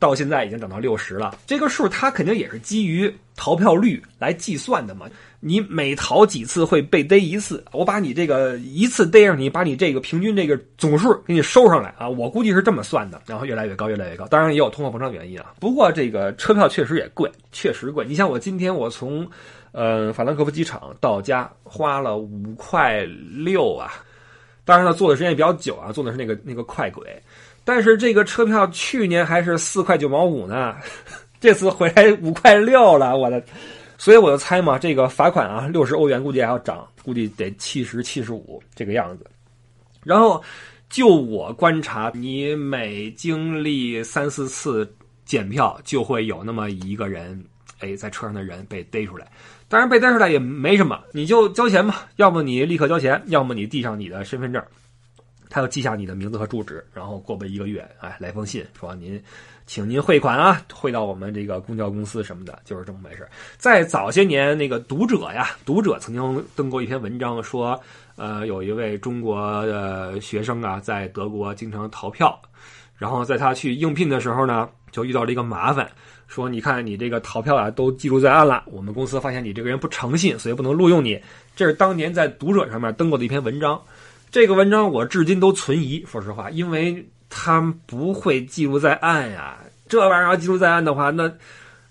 [0.00, 5.06] 到现在已经涨到六十了，这个数它肯定也是基于逃票率来计算的嘛。
[5.38, 12.08] 你每逃几次会被逮一次，我把你这个一次逮上你，把你这个平均这个总数给你收上来啊。
[12.08, 14.26] 我估计是这么算的，然后越来越高，越来越高。
[14.26, 15.54] 当然也有通货膨胀原因啊。
[15.60, 18.04] 不过这个车票确实也贵，确实贵。
[18.04, 19.26] 你像我今天我从，
[19.72, 23.92] 呃，法兰克福机场到家花了五块六啊。
[24.66, 27.22] 当然了，坐的时间也比较久啊，坐的是那个那个快轨。
[27.66, 30.76] 但是这个车票去年还是四块九毛五呢，
[31.40, 33.42] 这次回来五块六了，我的，
[33.98, 39.26] 所以我就猜嘛，这个罚款啊，六十欧元估计还要涨，估计得七十七十五这个样子。
[40.04, 40.40] 然后
[40.88, 44.88] 就我观察，你每经历三四次
[45.24, 47.44] 检票，就会有那么一个人，
[47.80, 49.26] 哎，在车上的人被逮出来。
[49.68, 54.62] 当然被逮出来也没什么，你就交钱吧，要么你立刻交钱，要么你递上你的身份证。
[55.48, 59.22] 他要记下你的名字和住址，然后过个一个月，哎，来封信说您，
[59.66, 63.26] 请您汇款啊，汇到我们这个公交公司什么的，就是这么回事。
[63.56, 67.80] 在早些年，那个读者呀，读者曾经登过一篇文章，说，
[68.16, 72.40] 呃，有一位中国的学生啊，在德国经常逃票，
[72.96, 75.90] 然后在他去应聘的时候呢，就遇到了一个麻烦，
[76.26, 81.20] 说，你看你这个逃票啊，都记录在案了，我们公司发现你这个人不诚信，所以不能录用你。
[81.54, 83.80] 这是当年在读者上面登过的一篇文章。
[84.30, 89.56] 这个文章我至今都存疑，说实话，因为他不会记录在案呀。
[89.88, 91.32] 这玩意儿要记录在案的话，那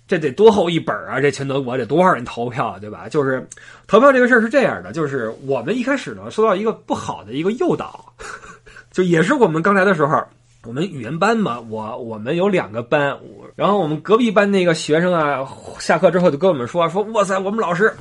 [0.08, 1.20] 这得多厚一本啊！
[1.20, 3.08] 这全德国得多少人投票，对吧？
[3.10, 3.48] 就是
[3.88, 8.14] 投票这个事儿是这样的，就是我们一开始呢受到一个不好的一个诱导，
[8.92, 10.22] 就也是我们刚来的时候，
[10.66, 13.18] 我们语言班嘛，我我们有两个班，
[13.56, 15.48] 然后我们隔壁班那个学生啊，
[15.80, 17.92] 下课之后就跟我们说说，哇塞，我们老师。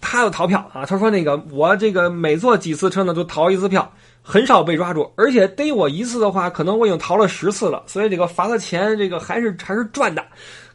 [0.00, 0.86] 他要逃票啊！
[0.86, 5.12] 他说：“那个我这个每坐几次车呢，都逃一次票，很少被抓住。
[5.16, 7.82] 而且逮我一次的话，可能我已经逃了十次了。
[7.86, 10.24] 所以这个罚的钱，这个还是还是赚的。”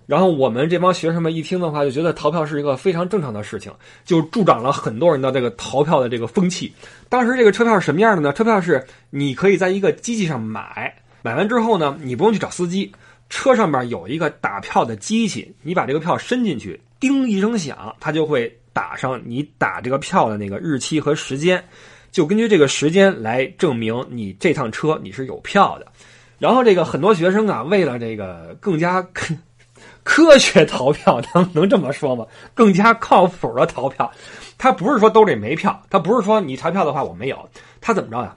[0.06, 3.72] 然后我们这帮学生们一听的话，就觉得逃票是一个非常正常的事情，
[4.04, 6.74] 就助长了很多人的这个逃票的这个风气。
[7.08, 8.34] 当时这个车票是什么样的呢？
[8.34, 12.92] 车票是你可以在一个机器上买，买完之后呢，你不用去找司机，
[13.30, 18.60] 车上面有一个打票的机器，你把这个票伸进去，叮一声响，它就会。
[18.74, 21.64] 打上你打这个票的那个日期和时间，
[22.12, 25.88] 就根据这个时间来证明你这趟车你是有票的。
[26.40, 29.08] 然后这个很多学生啊，为了这个更加
[30.04, 32.26] 科学逃票，能能这么说吗？
[32.54, 34.12] 更加靠谱的逃票，
[34.58, 38.36] 他不是说兜里没票，他不是说你查票的话我没有，他怎么着呀？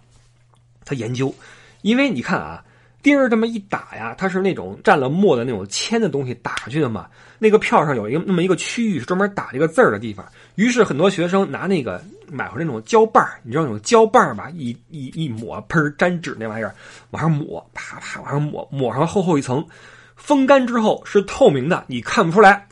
[0.84, 1.34] 他研究，
[1.82, 2.62] 因为你看啊。
[3.06, 7.06] 钉儿这么一打呀，它是那种蘸了墨的那种铅的东西打上去的嘛。
[7.38, 10.26] 那个票上有一个那么一个区域是专门打这个字儿的地方。
[10.56, 14.50] 于是很多学生拿那个买回来那种胶棒儿你知道那种胶棒儿吧？
[14.56, 16.74] 一一一抹，喷粘纸那玩意儿，
[17.10, 19.64] 往上抹，啪啪往上抹，抹上厚厚一层，
[20.16, 22.66] 风干之后是透明的，你看不出来。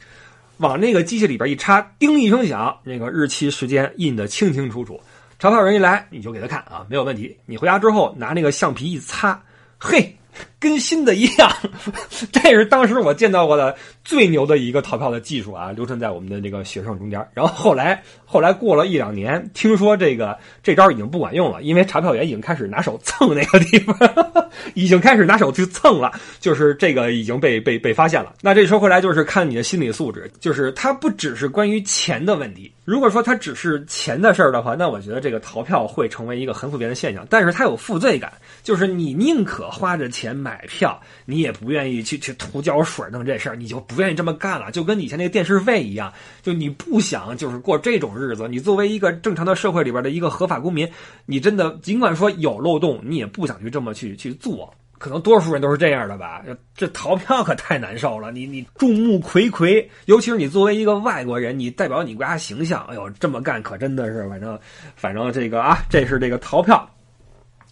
[0.56, 5.00] 往那个机器里边一插，叮一声响，那个日期时间印得清清楚楚。
[5.38, 7.36] 查票人一来，你就给他看啊，没有问题。
[7.46, 9.40] 你回家之后拿那个橡皮一擦，
[9.78, 10.12] 嘿。
[10.58, 11.50] 跟新的一样，
[12.32, 17.26] 这是当时我见到过的最牛的一个逃票的技术啊，流传在我们的这个学生中间。
[17.32, 23.96] 然后后来，后来过了一两年，听说这个这招已经不管用了，因为查票员已经开始拿手蹭那个地方，
[24.74, 28.34] 已经开始拿手去蹭了，就是这个已经被被被发现了。
[28.42, 32.70] 那这说回来，就是看你的心理素质，就是它不只是关于钱的问题。
[32.84, 37.26] 如果说它只是钱的事儿的话，那我觉得这个逃票会成为一个很普遍的现象。
[37.30, 38.30] 但是它有负罪感，
[38.62, 44.70] 就是你宁可花着钱买票，你也不愿意去去涂胶水弄这事儿，你就不不愿意这么干了。
[44.70, 48.46] 就跟以前那个电视费一样，就你不想就是过这种日子。
[48.48, 50.86] 你作为一个正常的社会里边的一个合法公民，
[51.24, 54.74] 你真的尽管说有漏洞，你也不想去这么去去做。
[54.96, 56.42] 可能多数人都是这样的吧？
[56.74, 58.30] 这逃票可太难受了。
[58.30, 62.86] 你你众目睽睽，尤其是你作为一个外国人，你代表你国家形象。
[62.88, 64.58] 哎呦，这么干可真的是，反正
[64.96, 66.88] 反正这个啊，这是这个逃票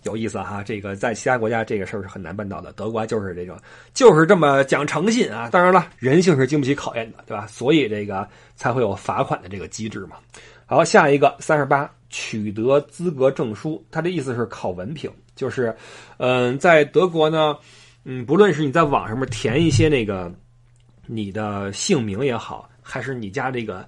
[0.04, 0.62] 有意思哈。
[0.62, 3.56] 这个在其他国家这个事儿是很难办到的，德国就是这种，
[3.94, 5.48] 就是这么讲诚信啊。
[5.50, 7.46] 当然了，人性是经不起考验的，对吧？
[7.46, 10.16] 所以这个才会有罚款的这个机制嘛。
[10.66, 15.10] 好，下一个三十八，取得资格证书，他的意思是考文凭。
[15.34, 15.74] 就是，
[16.18, 17.56] 嗯，在德国呢，
[18.04, 20.32] 嗯，不论是你在网上面填一些那个
[21.06, 23.86] 你的姓名也好，还是你家这个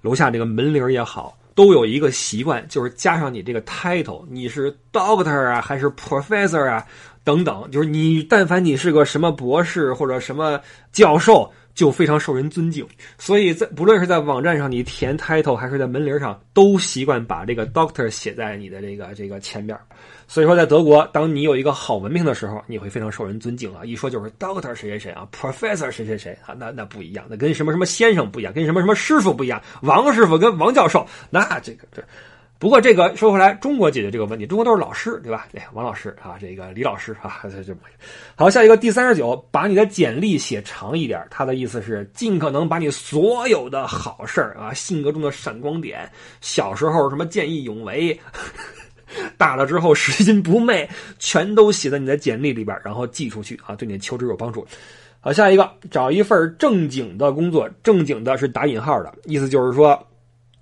[0.00, 6.86] 楼下这个门铃也好，都有一个习惯，就是加上你这个 title，你是 doctor 啊，还是 professor 啊，
[7.24, 10.60] 等等，就是你但凡你是个什么博士或者什么
[10.92, 11.50] 教授。
[11.76, 12.84] 就非常受人尊敬，
[13.18, 19.78] 所以在不论是在网站上你填 title 还是在门铃上，都习惯把这个 doctor 写在你的这个这个前面。
[20.26, 23.84] 所以说，在德国，当你有一个好文凭的时候，你会非常受人尊敬啊！
[23.84, 32.02] 一说就是 doctor 谁谁谁啊，professor 谁谁谁啊，那那不一样，那跟什么什么先生不一样，跟什么什么师傅不一样，王师傅跟王教授，那这个这。
[32.58, 35.46] 不过这个说回来，中国解决这个问题，中国都是老师，对吧？
[35.54, 37.76] 哎，王老师啊，这个李老师啊， 这这
[38.34, 38.48] 好。
[38.48, 41.22] 下一个第三十九，把你的简历写长一点。
[41.30, 48.18] 他的意思是尽可能把你所有的好事儿啊，性格中的闪光点，小时候什么见义勇为，
[49.36, 50.88] 大了之后拾金不昧，
[51.18, 54.66] 全都写在你的简历里边，然后寄出去啊，对你求职有帮助。
[55.20, 60.05] 好，下一个找一份正经的工作，正经的是打引号的意思，就是说。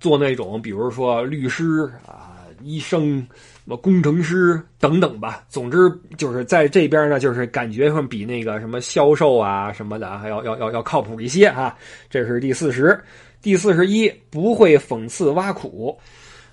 [0.05, 5.43] 做那种，比如说律师啊、医生、什么工程师等等吧。
[5.49, 11.75] 总之就是在这边呢，就是感觉上比那个什么销售啊什么的还要要要要靠谱一些哈。
[12.07, 13.03] 这是第四十，
[13.41, 15.97] 第四十一不会讽刺挖苦。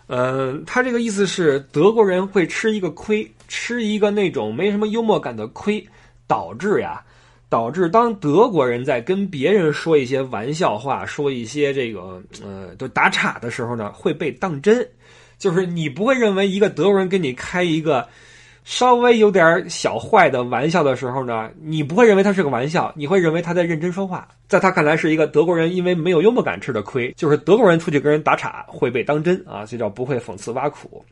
[0.06, 5.86] 嗯，他这个意思是德国人会吃一个亏，吃一个那种没什么幽默感的亏，
[6.26, 7.04] 导致呀。
[7.52, 14.88] 导致当德国人在跟别人说一些玩笑话、说一些这个呃就打岔的时候呢，会被当真。
[15.36, 18.08] 就是你不会认为一个德国人跟你开一个
[18.64, 24.26] 稍微有点小坏的玩笑的时候呢，你不会认为他是个玩笑，你会认为他在认真说话。
[24.48, 31.04] 在他看来是一个德国人因为没有幽默感吃的亏，就是德国人出去跟人打岔会被当真啊，这叫不会讽刺挖苦。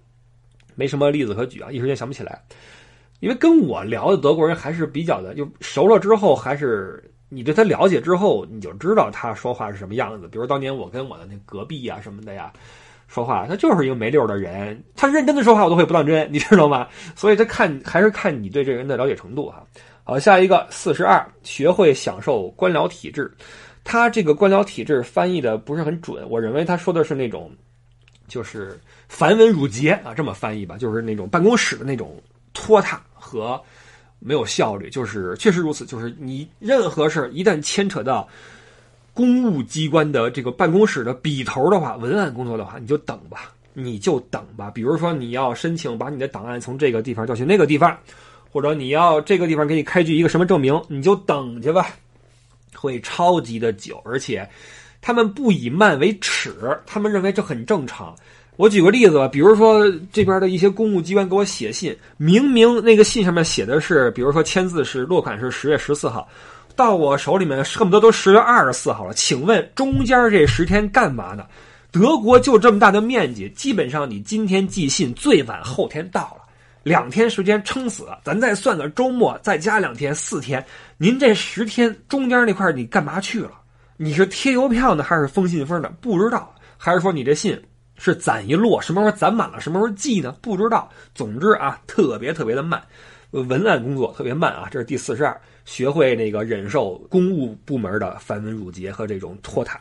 [0.75, 2.41] 没什么例子可举啊，一时间想不起来。
[3.21, 10.27] 因为跟我聊的德国人还是比较的，就熟了之后，还是你对他了解之后，你就知道他说话是什么样子。
[10.27, 12.53] 比如当年我跟我的那隔壁啊什么的呀，
[13.07, 16.89] 说话他就是一个没溜的人，他认真的说话我都会不当真， 你知道吗？
[17.15, 19.65] 所以他看还是看你对这个人的了解程度哈。
[20.03, 23.31] 好，下一个四十二，学会享受官僚体制。
[23.85, 27.51] 他这个官僚体制翻译的不是很准，我认为他说的是那种，
[28.29, 28.79] 就是
[29.09, 32.21] 繁文缛节啊，这么翻译吧，就是那种办公室的那种
[32.71, 33.01] 拖沓。
[33.23, 33.63] 和
[34.19, 35.87] 没有效率，就是确实如此。
[35.87, 38.29] 就是你任何事一旦牵扯到
[39.15, 44.69] 公务机关的这个办公室的笔头的话，文案工作的话，你就等吧，你就等吧。
[44.71, 47.97] 比如说你要申请把你的档案从这个地方调去那个地方，
[48.51, 51.87] 或者你要这个地方给你开具一个什么证明，你就等去吧，
[52.75, 54.49] 会超级的久，而且
[55.01, 58.17] 他们不以慢为耻，他们认为这很正常。
[58.61, 66.29] 我举个例子吧，比如说这边的一些公务机关给我写信，明明那个信上面写的是，比如说签字是落款是十月十四号，
[66.77, 69.15] 到我手里面恨不得都十月二十四号了。
[69.15, 71.47] 请问中间这十天干嘛呢？
[71.91, 76.43] 德国就这么大的面积，基本上你今天寄信最晚后天到了，
[76.83, 78.21] 两天时间撑死了。
[78.23, 80.63] 咱再算个周末，再加两天，四天。
[80.99, 83.53] 您这十天中间那块你干嘛去了？
[83.97, 85.91] 你是贴邮票呢，还是封信封呢？
[86.03, 87.59] 不知道，还是说你这信？
[88.03, 90.35] 是攒一摞，什么时候攒满了，什么时候寄呢？
[90.41, 90.91] 不知道。
[91.15, 92.83] 总之啊，特别特别的慢，
[93.31, 94.67] 文案工作特别慢啊。
[94.71, 99.79] 这是第四十二，学会那个忍受公务部门的繁文缛节和这种拖沓。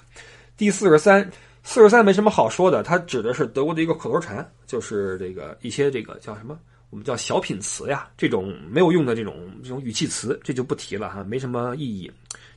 [0.58, 1.32] 第四十三，
[1.64, 6.60] 四十三没什么好说的，它指的是德国的一个口头禅，就是这个一些这个叫什么，
[6.90, 12.12] 我们叫小品词呀，这种没有用的这种这种语气词，这就不提了哈，没什么意义。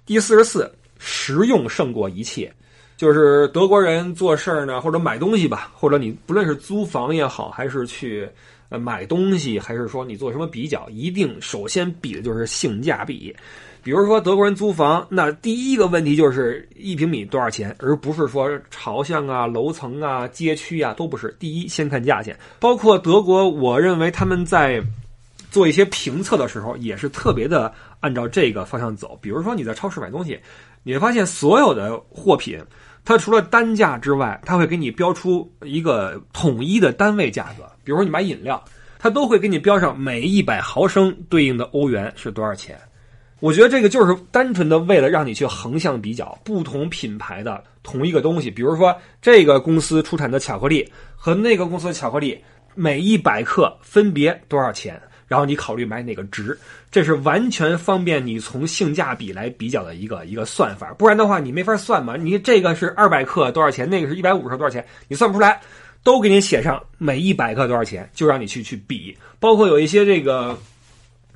[0.04, 2.52] 第四十四，实用胜过一切，
[3.02, 8.28] 就是德国人做事儿呢，或者买东西吧，或者你不论是租房也好，还是去
[8.68, 13.34] 呃买东西，还是说你做什么比较，一定首先比的就是性价比。
[13.82, 21.34] 比如说德国人租房，那第一个问题就是一平米多少钱，而不是说朝向啊、楼层啊、街区啊都不是。
[21.40, 24.80] 第一先看价钱，包括德国，我认为他们在
[25.50, 29.18] 做一些评测的时候也是特别的按照这个方向走。
[29.20, 30.38] 比如说你在超市买东西，
[30.84, 32.60] 你会发现所有的货品，
[33.04, 37.64] 它除了单价之外，它会给你标出一个统一的单位价格。
[37.82, 38.62] 比如说你买饮料，
[38.98, 42.78] 它都会给你标上每一百毫升对应的欧元是多少钱。
[43.40, 52.38] 我觉得这个就是单纯的为了让你去横向比较不同品牌的同一个东西，比如说这个公司出产的巧克力和那个公司的巧克力，
[52.76, 55.02] 每一百克分别多少钱，
[55.32, 56.58] 然后你考虑买哪个值，
[56.90, 60.92] 这是完全方便你从性价比来比较的一个一个算法。
[60.98, 62.18] 不然的话，你没法算嘛。
[62.18, 65.58] 你这个是二百克多少钱，那个是一百五十克多少钱，你算不出来。
[66.02, 69.16] 都给你写上每一百克多少钱，就让你去去比。
[69.40, 70.54] 包括有一些这个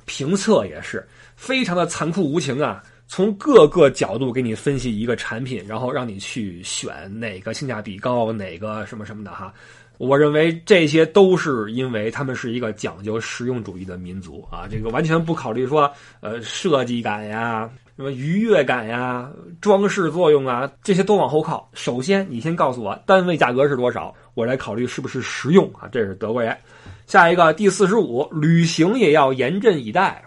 [0.05, 1.03] 评测也是。
[1.35, 2.83] 非常的残酷无情啊！
[3.07, 9.53] 从各个角度给你分析一个产品，然后让你去选哪个性价比高，哪个什么什么的哈。
[9.97, 21.69] 我认为这些都是因为他们是一个讲究实用主义的民族啊，这个完全不考虑说呃设计感呀、什么愉悦感呀、装饰作用啊，这些都往后靠。
[21.73, 25.89] 首先你先告诉我单位价格是多少，我来考虑是不是实用啊。
[25.91, 26.55] 这是德国人。
[27.07, 30.23] 下一个第四十五，旅行也要严阵以待。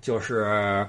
[0.00, 0.84] 就是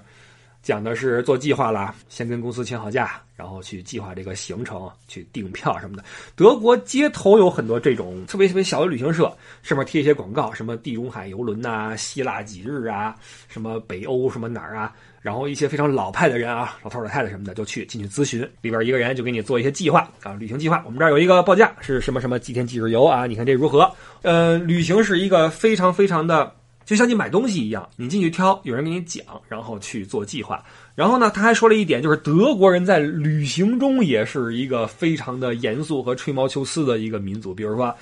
[0.64, 6.04] 讲的是做计划啦，先跟公司请好假，然后去计划这个行程，去订票什么的。
[6.36, 13.16] 德国街头有很多这种特别特别小的旅行社，上面贴一些广告，什么地中海游轮呐、希腊几日啊、
[13.48, 20.84] 什么北欧什么哪儿啊，然后一些非常老派的人啊，老头老太太什么的就去进去咨询，里边一个人就给你做一些计划啊，旅行计划。
[20.86, 23.26] 我们这儿有一个报价是什么什么几天几日游啊？
[23.26, 23.92] 你看这如何？
[24.22, 26.54] 呃，旅行是一个非常非常的。
[26.86, 30.64] 就像你买东西一样，你进去挑，有人给你讲，然后去做计划。
[30.96, 37.54] 然后呢，他还说了一点，就是德国人在旅行中也是一个非常的严肃和吹毛求疵的一个民族。
[37.54, 37.96] 比如说，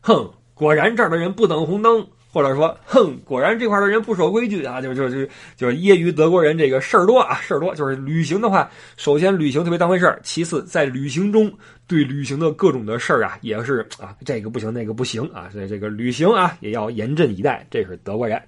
[0.00, 2.06] 哼，果然这儿的人不等红灯。
[2.30, 4.82] 或者说，哼，果然这块的人不守规矩啊！
[4.82, 5.26] 就就就
[5.56, 7.74] 就是业余德国人这个事儿多啊，事儿多。
[7.74, 11.50] 就是旅行的话，首先旅行特别当回事儿，其次在旅行中
[11.88, 17.66] 对旅行的各种的事儿啊，也是啊，这个不行，那个不行啊，所以这个旅行啊也要严阵以待。
[17.70, 18.40] 这是德国人。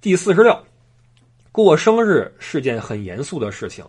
[0.00, 0.58] 第四十六，
[1.52, 3.84] 过生日是件很严肃的事情，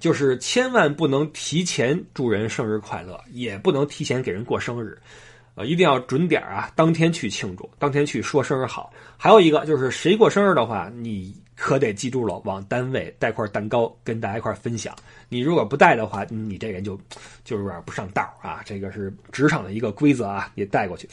[0.00, 4.98] 就是千万不能提前祝人生日快乐，也不能提前给人过生日。
[5.54, 8.92] 呃，一定要准点啊，当天去庆祝，当天去说生日好。
[9.16, 14.94] 还有一个就是，谁过生日的话，你可得记住了，往单位带块蛋糕，跟大家一块分享。
[15.28, 16.98] 你如果不带的话，你这人就
[17.44, 18.60] 就有点不上道啊。
[18.64, 21.08] 这个是职场的一个规则啊，也带过去。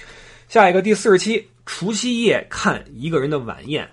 [0.48, 3.88] 下一个第四十七，除夕夜看一个人的晚宴。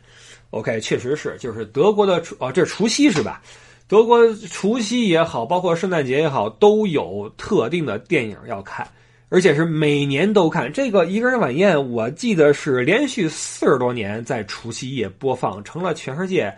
[0.51, 3.43] OK，确实是，就是德国的哦，这是除夕是吧？
[3.89, 8.87] 德国除夕也好，包括圣诞节也好，都有特定的电影要看。
[9.29, 16.55] 而且是每年都看这个一个人晚宴，我记得是连续四十多年在除夕夜播放，成了全世界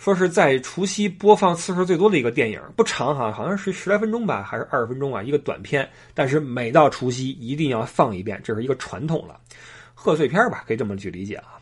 [0.00, 2.58] 说是在除夕播放次数最多的一个电影。
[2.74, 5.86] 不长哈，好像是十来分钟吧，还是二十分钟啊，一个短片。
[6.14, 9.38] 但是每到除夕一定要放一遍，这是一个传统了，
[9.92, 11.60] 贺岁片吧，可以这么去理解啊。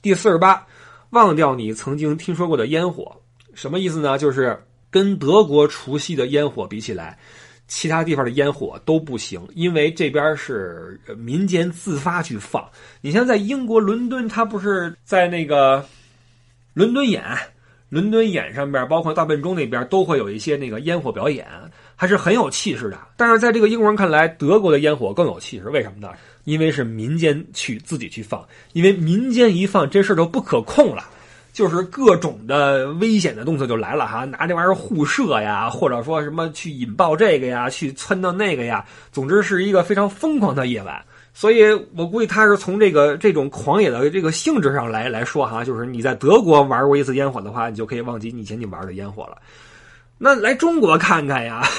[0.00, 0.64] 第四十八，
[1.10, 3.20] 忘掉你曾经听说过的烟火，
[3.52, 4.16] 什么意思呢？
[4.16, 4.56] 就是
[4.88, 7.18] 跟德国除夕的烟火比起来。
[7.66, 12.68] 其他地方的烟火都不行，因为这边是民间自发去放。
[13.00, 15.84] 你像在英国伦敦，它不是在那个
[16.72, 17.22] 伦敦眼，
[17.88, 21.46] 伦敦眼上边，包括大笨钟那边都会有一些那个烟火表演，
[21.96, 22.98] 还是很有气势的。
[23.16, 26.12] 但是在这个英国人看来，德国的烟火更有气势，为什么呢？
[26.44, 28.42] 因为是民间去自己去放，
[28.72, 31.04] 因为民间一放，这事就不可控了。
[31.52, 41.04] 就是各种的危险的动作就来了哈，拿这玩意儿互射呀，或者说什么去引爆这个呀，去窜到那个呀，总之是一个非常疯狂的夜晚。
[41.32, 41.64] 所以
[41.96, 49.38] 我估计他是从这个这种狂野的这个性质上来来说哈，就是你在德国玩过一次烟火的话，你就可以忘记以前你玩的烟火了。
[50.18, 51.62] 那来中国看看呀。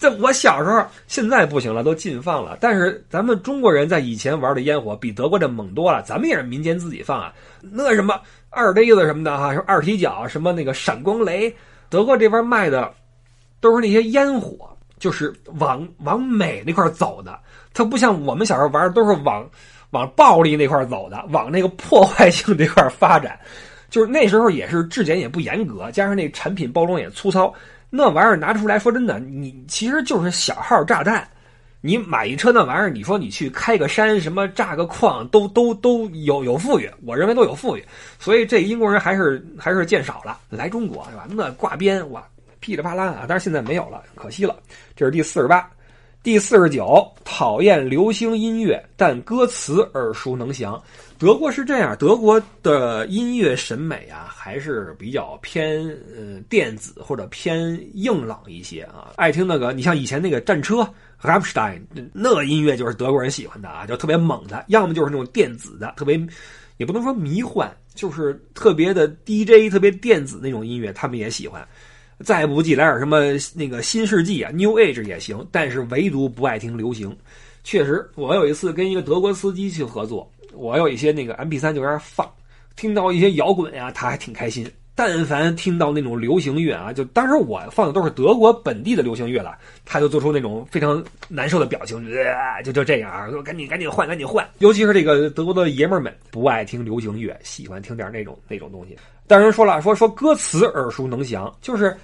[0.00, 2.56] 这我小时候，现在不行了，都禁放了。
[2.58, 6.00] 但是咱们中国人在以前玩的烟火比德国的猛多了。
[6.00, 7.30] 咱们也是民间自己放啊，
[7.60, 8.18] 那什么
[8.48, 11.54] 二杯子什么的哈，什么二踢脚，什么那个闪光雷，
[11.90, 12.90] 德国这边卖的
[13.60, 17.38] 都是那些烟火，就是往往美那块走的。
[17.72, 19.48] 它不像我们小时候玩的都是往
[19.90, 23.38] 往暴力那块走的，往那个破坏性这块发展。
[23.88, 27.52] 就是那时候也是质检也不严格，加上那产品包装也粗糙，
[27.90, 31.26] 那玩意儿拿出来说真的，你其实就是小号炸弹。
[31.80, 37.82] 你买一车那玩意儿，你说你去开个山，什么炸个矿，都都都有有富裕，我认为都有富裕。
[38.18, 41.26] 所以这英国人还是还是见少了，来中国是吧？
[41.30, 42.22] 那挂鞭哇
[42.60, 44.54] 噼里啪啦啊，但是现在没有了，可惜了。
[44.94, 45.68] 这是第四十八。
[46.22, 50.78] 第四十九，讨厌流行音乐，但歌词耳熟能详。
[51.18, 59.12] 德国是这样，德国的音乐审美啊，还是比较偏呃电子或者偏硬朗一些啊。
[59.16, 60.82] 爱听那个，你像以前那个战车
[61.22, 66.20] r a m s t e i n 那音乐就是德国人喜欢的啊，就特别猛的，要么就是那种电子的，特别
[66.76, 71.66] 也不能说迷幻，就是特别的 DJ，特别电子那种音乐，他们也喜欢。
[72.24, 73.18] 再不济来点什么
[73.54, 77.16] 那个新世纪啊，New Age 也行，但是唯独不爱听流行。
[77.64, 82.30] 确实，我有一次跟一个德国司机去合作，我有一些那个 MP3 就在那放，
[82.76, 84.70] 听到一些摇滚呀，他还挺开心。
[85.02, 92.06] 但凡听到那种流行乐啊，就当时我放的都是德国本地的流行乐了，他就做出那种非常难受的表情，
[92.62, 94.46] 就就这样，说赶紧赶紧换，赶紧换。
[94.58, 98.94] 尤其是这个德国的爷们儿们不爱听流行乐，喜欢听点那种那种东西。
[99.26, 101.96] 当然说了，说说歌词耳熟能详，就是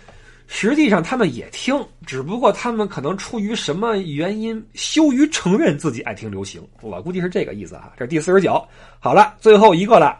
[0.46, 7.92] 实际上他们也听，只不过他们可能出于什么原因羞于承认自己爱听流行，我估计是这个意思哈。
[7.98, 8.66] 这是第四十九，
[9.00, 10.18] 好了，最后一个了。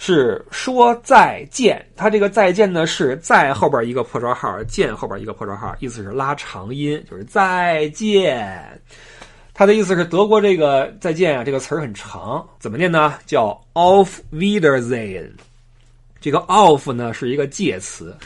[0.00, 8.80] 是说再见，它这个再见呢是在后边一个破折号，见后边一个破折号，意思是拉长音，就是再见。
[9.52, 13.14] 它的意思是德国这个再见啊，这个词儿很长，怎么念呢？
[13.26, 15.30] 叫 auf Wiedersehen。
[16.20, 18.16] 这个 auf 呢是一个介词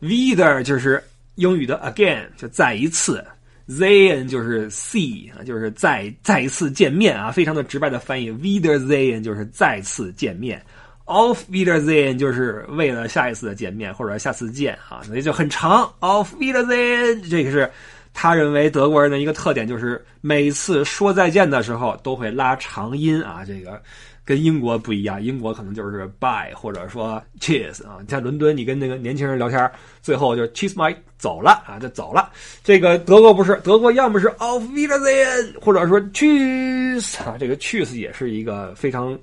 [0.00, 1.02] ，wieder 就是
[1.34, 3.22] 英语的 again，就再一次
[3.68, 10.62] ，sehen 就是 see 啊，就是再再一次见面啊，非常的直白的翻译，Wiedersehen 就是再次见面。
[11.10, 15.92] Auf Wiedersehen 就是为了下一次的见面或者下次见啊，所以就很长。
[15.98, 17.68] Auf Wiedersehen 这个是
[18.14, 23.42] 他认为德国人的一个特点，就是每次说再见的时候都会拉长音啊。
[23.44, 23.82] 这个
[24.24, 27.98] 跟英国不一样，英国可能就是 bye 或者说 cheers 啊。
[28.08, 29.68] 像伦敦，你跟那个年轻人聊天，
[30.00, 32.30] 最后就 cheers my 走了啊，就走了。
[32.62, 39.18] 这个德国不是，德国要么是 Auf Wiedersehen，或者说 cheers 啊，这个 cheers 也是一个非常。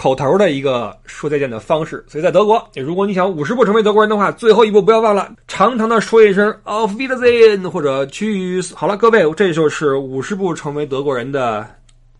[0.00, 8.74] 口头的一个说再见的方式，所以在德国，如果你想五十步成为德国人的话，最后一步不要忘了长长的说一声 Auf Wiedersehen 或者 c h。
[8.74, 11.68] 好了，各位，这就是五十步成为德国人的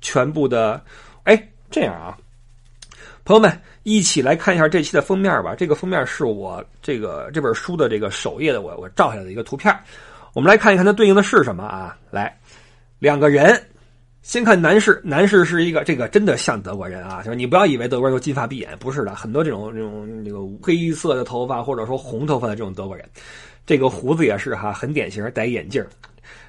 [0.03, 0.79] 全部的。
[1.25, 2.19] 哎，这样啊，
[3.25, 3.51] 朋友们，
[3.85, 5.55] 一起来看一下这期的封面吧。
[5.55, 9.75] 这个封面是我这个这本书的这个首页的，我我照下来的一个图片。
[10.35, 11.97] 我们来看一看它对应的是什么啊？
[12.11, 12.39] 来，
[12.99, 13.59] 两个人。
[14.23, 23.09] 先看男士，男士是一个这个真的像德国人啊，就是你不要以为德国人都金发碧眼，不是的，很多这种这种这个黑色的头发或者说红头发的这种德国人，
[23.65, 25.85] 这个胡子也是哈，很典型，戴眼镜。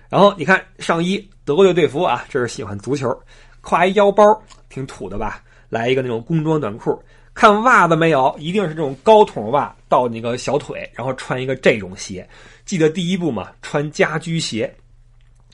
[0.10, 3.18] 然后你看上衣，德国队队服啊，这是喜欢足球，
[3.64, 4.24] 挎一腰包，
[4.68, 5.42] 挺土的吧？
[5.70, 7.02] 来一个那种工装短裤，
[7.34, 8.36] 看袜子没有？
[8.38, 12.28] 一定是这种高筒袜到那个小腿，然后穿一个这种鞋。
[12.66, 14.76] 记得第一步嘛，穿家居鞋。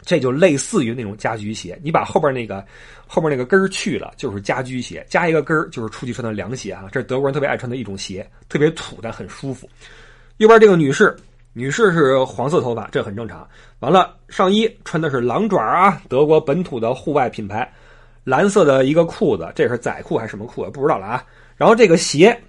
[0.08, 2.66] 这就类似于那种家居鞋，你把后边那个
[3.06, 6.86] 后边那个跟儿去了，就是家居鞋，加一个跟儿就是出去穿的凉鞋啊。
[6.94, 9.70] 这是德国人特别爱穿的一种鞋，特别土但很舒服。
[10.38, 11.14] 右边这个女士，
[11.52, 13.46] 女士是黄色头发，这很正常。
[13.80, 17.70] 完了，上衣穿的是狼爪啊，德国本土的户外品牌，
[18.24, 20.64] 蓝色的一个裤子，这是仔裤还是什么裤？
[20.72, 21.26] 不知道了啊。
[21.58, 22.40] 然后这个鞋。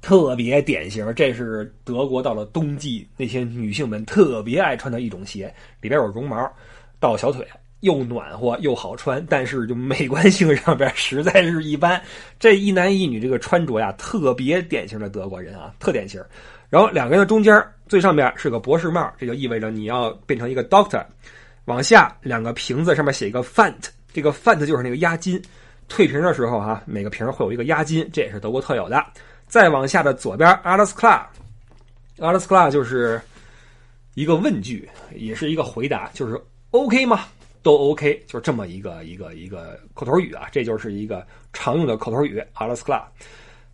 [0.00, 6.48] 特别典型，这是德国到了冬季那些女性们特别爱穿的一种鞋，里边有绒毛，
[7.00, 7.46] 到小腿
[7.80, 12.00] 又暖和又好穿，但是就美观性上边实在是一般。
[12.38, 16.22] 这一男一女这个穿着呀，特别典型的德国人啊，特典型。
[16.68, 21.04] 然后两个人的中间最上边是个博士帽，这就意味着你要变成一个 doctor。
[21.66, 25.40] 往下两个瓶子上面写一个 fant，这个 fant 就是那个押金，
[25.86, 29.04] 退瓶的时候哈，每个瓶会有一个押金，这也是德国特有的。
[29.46, 33.20] 再往下的左边，alles klar，alles klar 就是
[34.14, 36.38] 一个问句，也是一个回答，就是
[36.70, 37.26] OK 吗？
[37.62, 43.02] 都 OK，就是这么一个一个一个口头语啊，这就是一个常用的口头语，alles klar。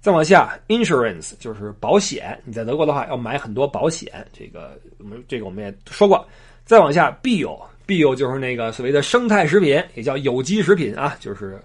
[0.00, 6.26] 再往下，insurance 就是保险，你在德国的话要买很多保险，这个我们这个我们也说过。
[6.64, 11.60] 再往下，bio，bio 就是那个所谓的生态食品，也叫有机食品啊，就是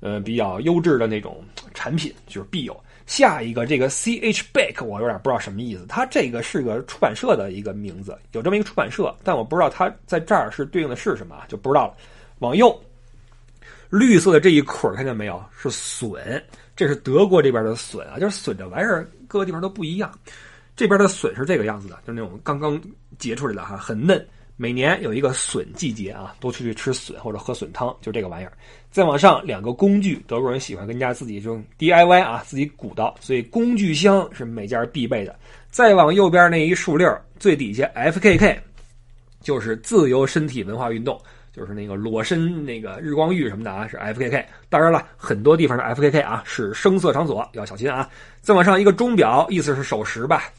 [0.00, 1.44] 呃比较优质的那种
[1.74, 2.76] 产品，就是 bio。
[3.08, 11.94] 下一个这个 C H Back 我有点不知道什么意思，它这个是个出版社的一个名字，有这么一个出版社，但我不知道它在这儿是对应的是什么，就不知道了。
[12.40, 12.78] 往右，
[13.88, 15.42] 绿色的这一捆看见没有？
[15.58, 16.40] 是笋，
[16.76, 20.12] 这是德国这边的笋啊，就是笋这玩意儿各个地方都不一样。
[20.76, 22.78] 这边的笋是这个样子的，就是那种刚刚
[23.18, 24.24] 结出来的哈，很嫩。
[24.60, 28.52] 每年有一个笋季节啊，都出去吃笋或者喝笋汤，就这个玩意儿。
[28.90, 35.38] 再往上两个工具，德国人喜欢跟家自己就 DIY 啊，自己鼓捣，所以工具箱是每家必备的。
[35.70, 38.58] 再往右边那一竖溜最底下 FKK，
[39.40, 41.16] 就是自由身体文化运动，
[41.52, 44.44] 就是那个裸身那个日光浴什么的啊，是 FKK。
[44.68, 48.10] 当然了，很多地方的 FKK 啊是声色场所，要小心啊。
[48.40, 50.52] 再往上一个钟表，意思是守时吧。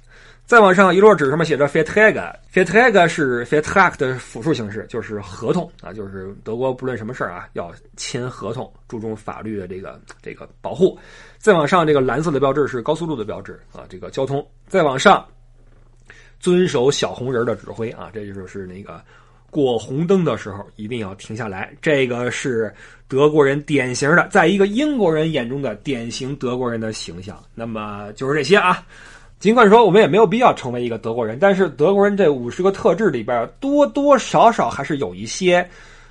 [0.50, 10.98] 再往上一摞纸上面写着 Vertrag，Vertrag 是 Vertrag 的复数形式，就是合同啊，就是德国不论什么事儿啊，要签合同，注重法律的这个这个保护。
[11.38, 14.44] 再往上这个蓝色的标志是高速路的标志啊，这个交通。
[14.68, 15.24] 再往上，
[16.40, 19.00] 遵守小红人的指挥啊，这就是那个
[19.52, 22.74] 过红灯的时候一定要停下来，这个是
[23.08, 27.40] 德国人典型的，在一个英国人眼中的典型德国人的形象。
[27.54, 28.84] 那么就是这些啊。
[29.40, 35.66] 尽管说我们也没有必要成为一个德国人，但是德国人这五十个特质里边多多少少还是有一些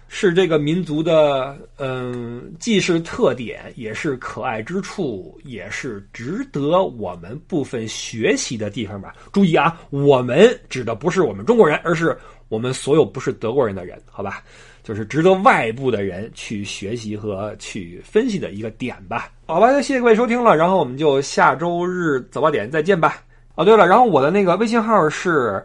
[0.08, 9.14] 是这个民族的，嗯，既是特点，也是可爱之处，也是值得我们部分学习的地方吧。
[9.30, 12.16] 注意啊，我们指的不是我们中国人，而是
[12.48, 14.42] 我们所有不是德国人的人，好吧？
[14.89, 19.30] 就是值得外部的人去学习和去分析的一个点吧。
[19.45, 23.22] 好吧，谢谢各位收听了，然后我们就下周日早八点再见吧。
[23.55, 25.62] 哦，对了，然后我的那个微信号是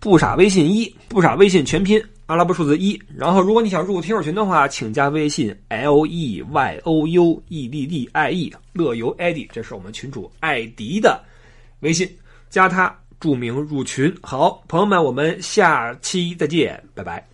[0.00, 3.00] 不傻微信一，不傻微信全拼阿拉伯数字一。
[3.16, 11.22] 然后如果你想入听友群的话，请加微信 l e y o u e d d i e 乐游艾迪，这是我们群主艾迪的
[11.78, 12.10] 微信，
[12.50, 14.12] 加他注明入群。
[14.20, 17.24] 好，朋友们，我们下期再见，拜拜。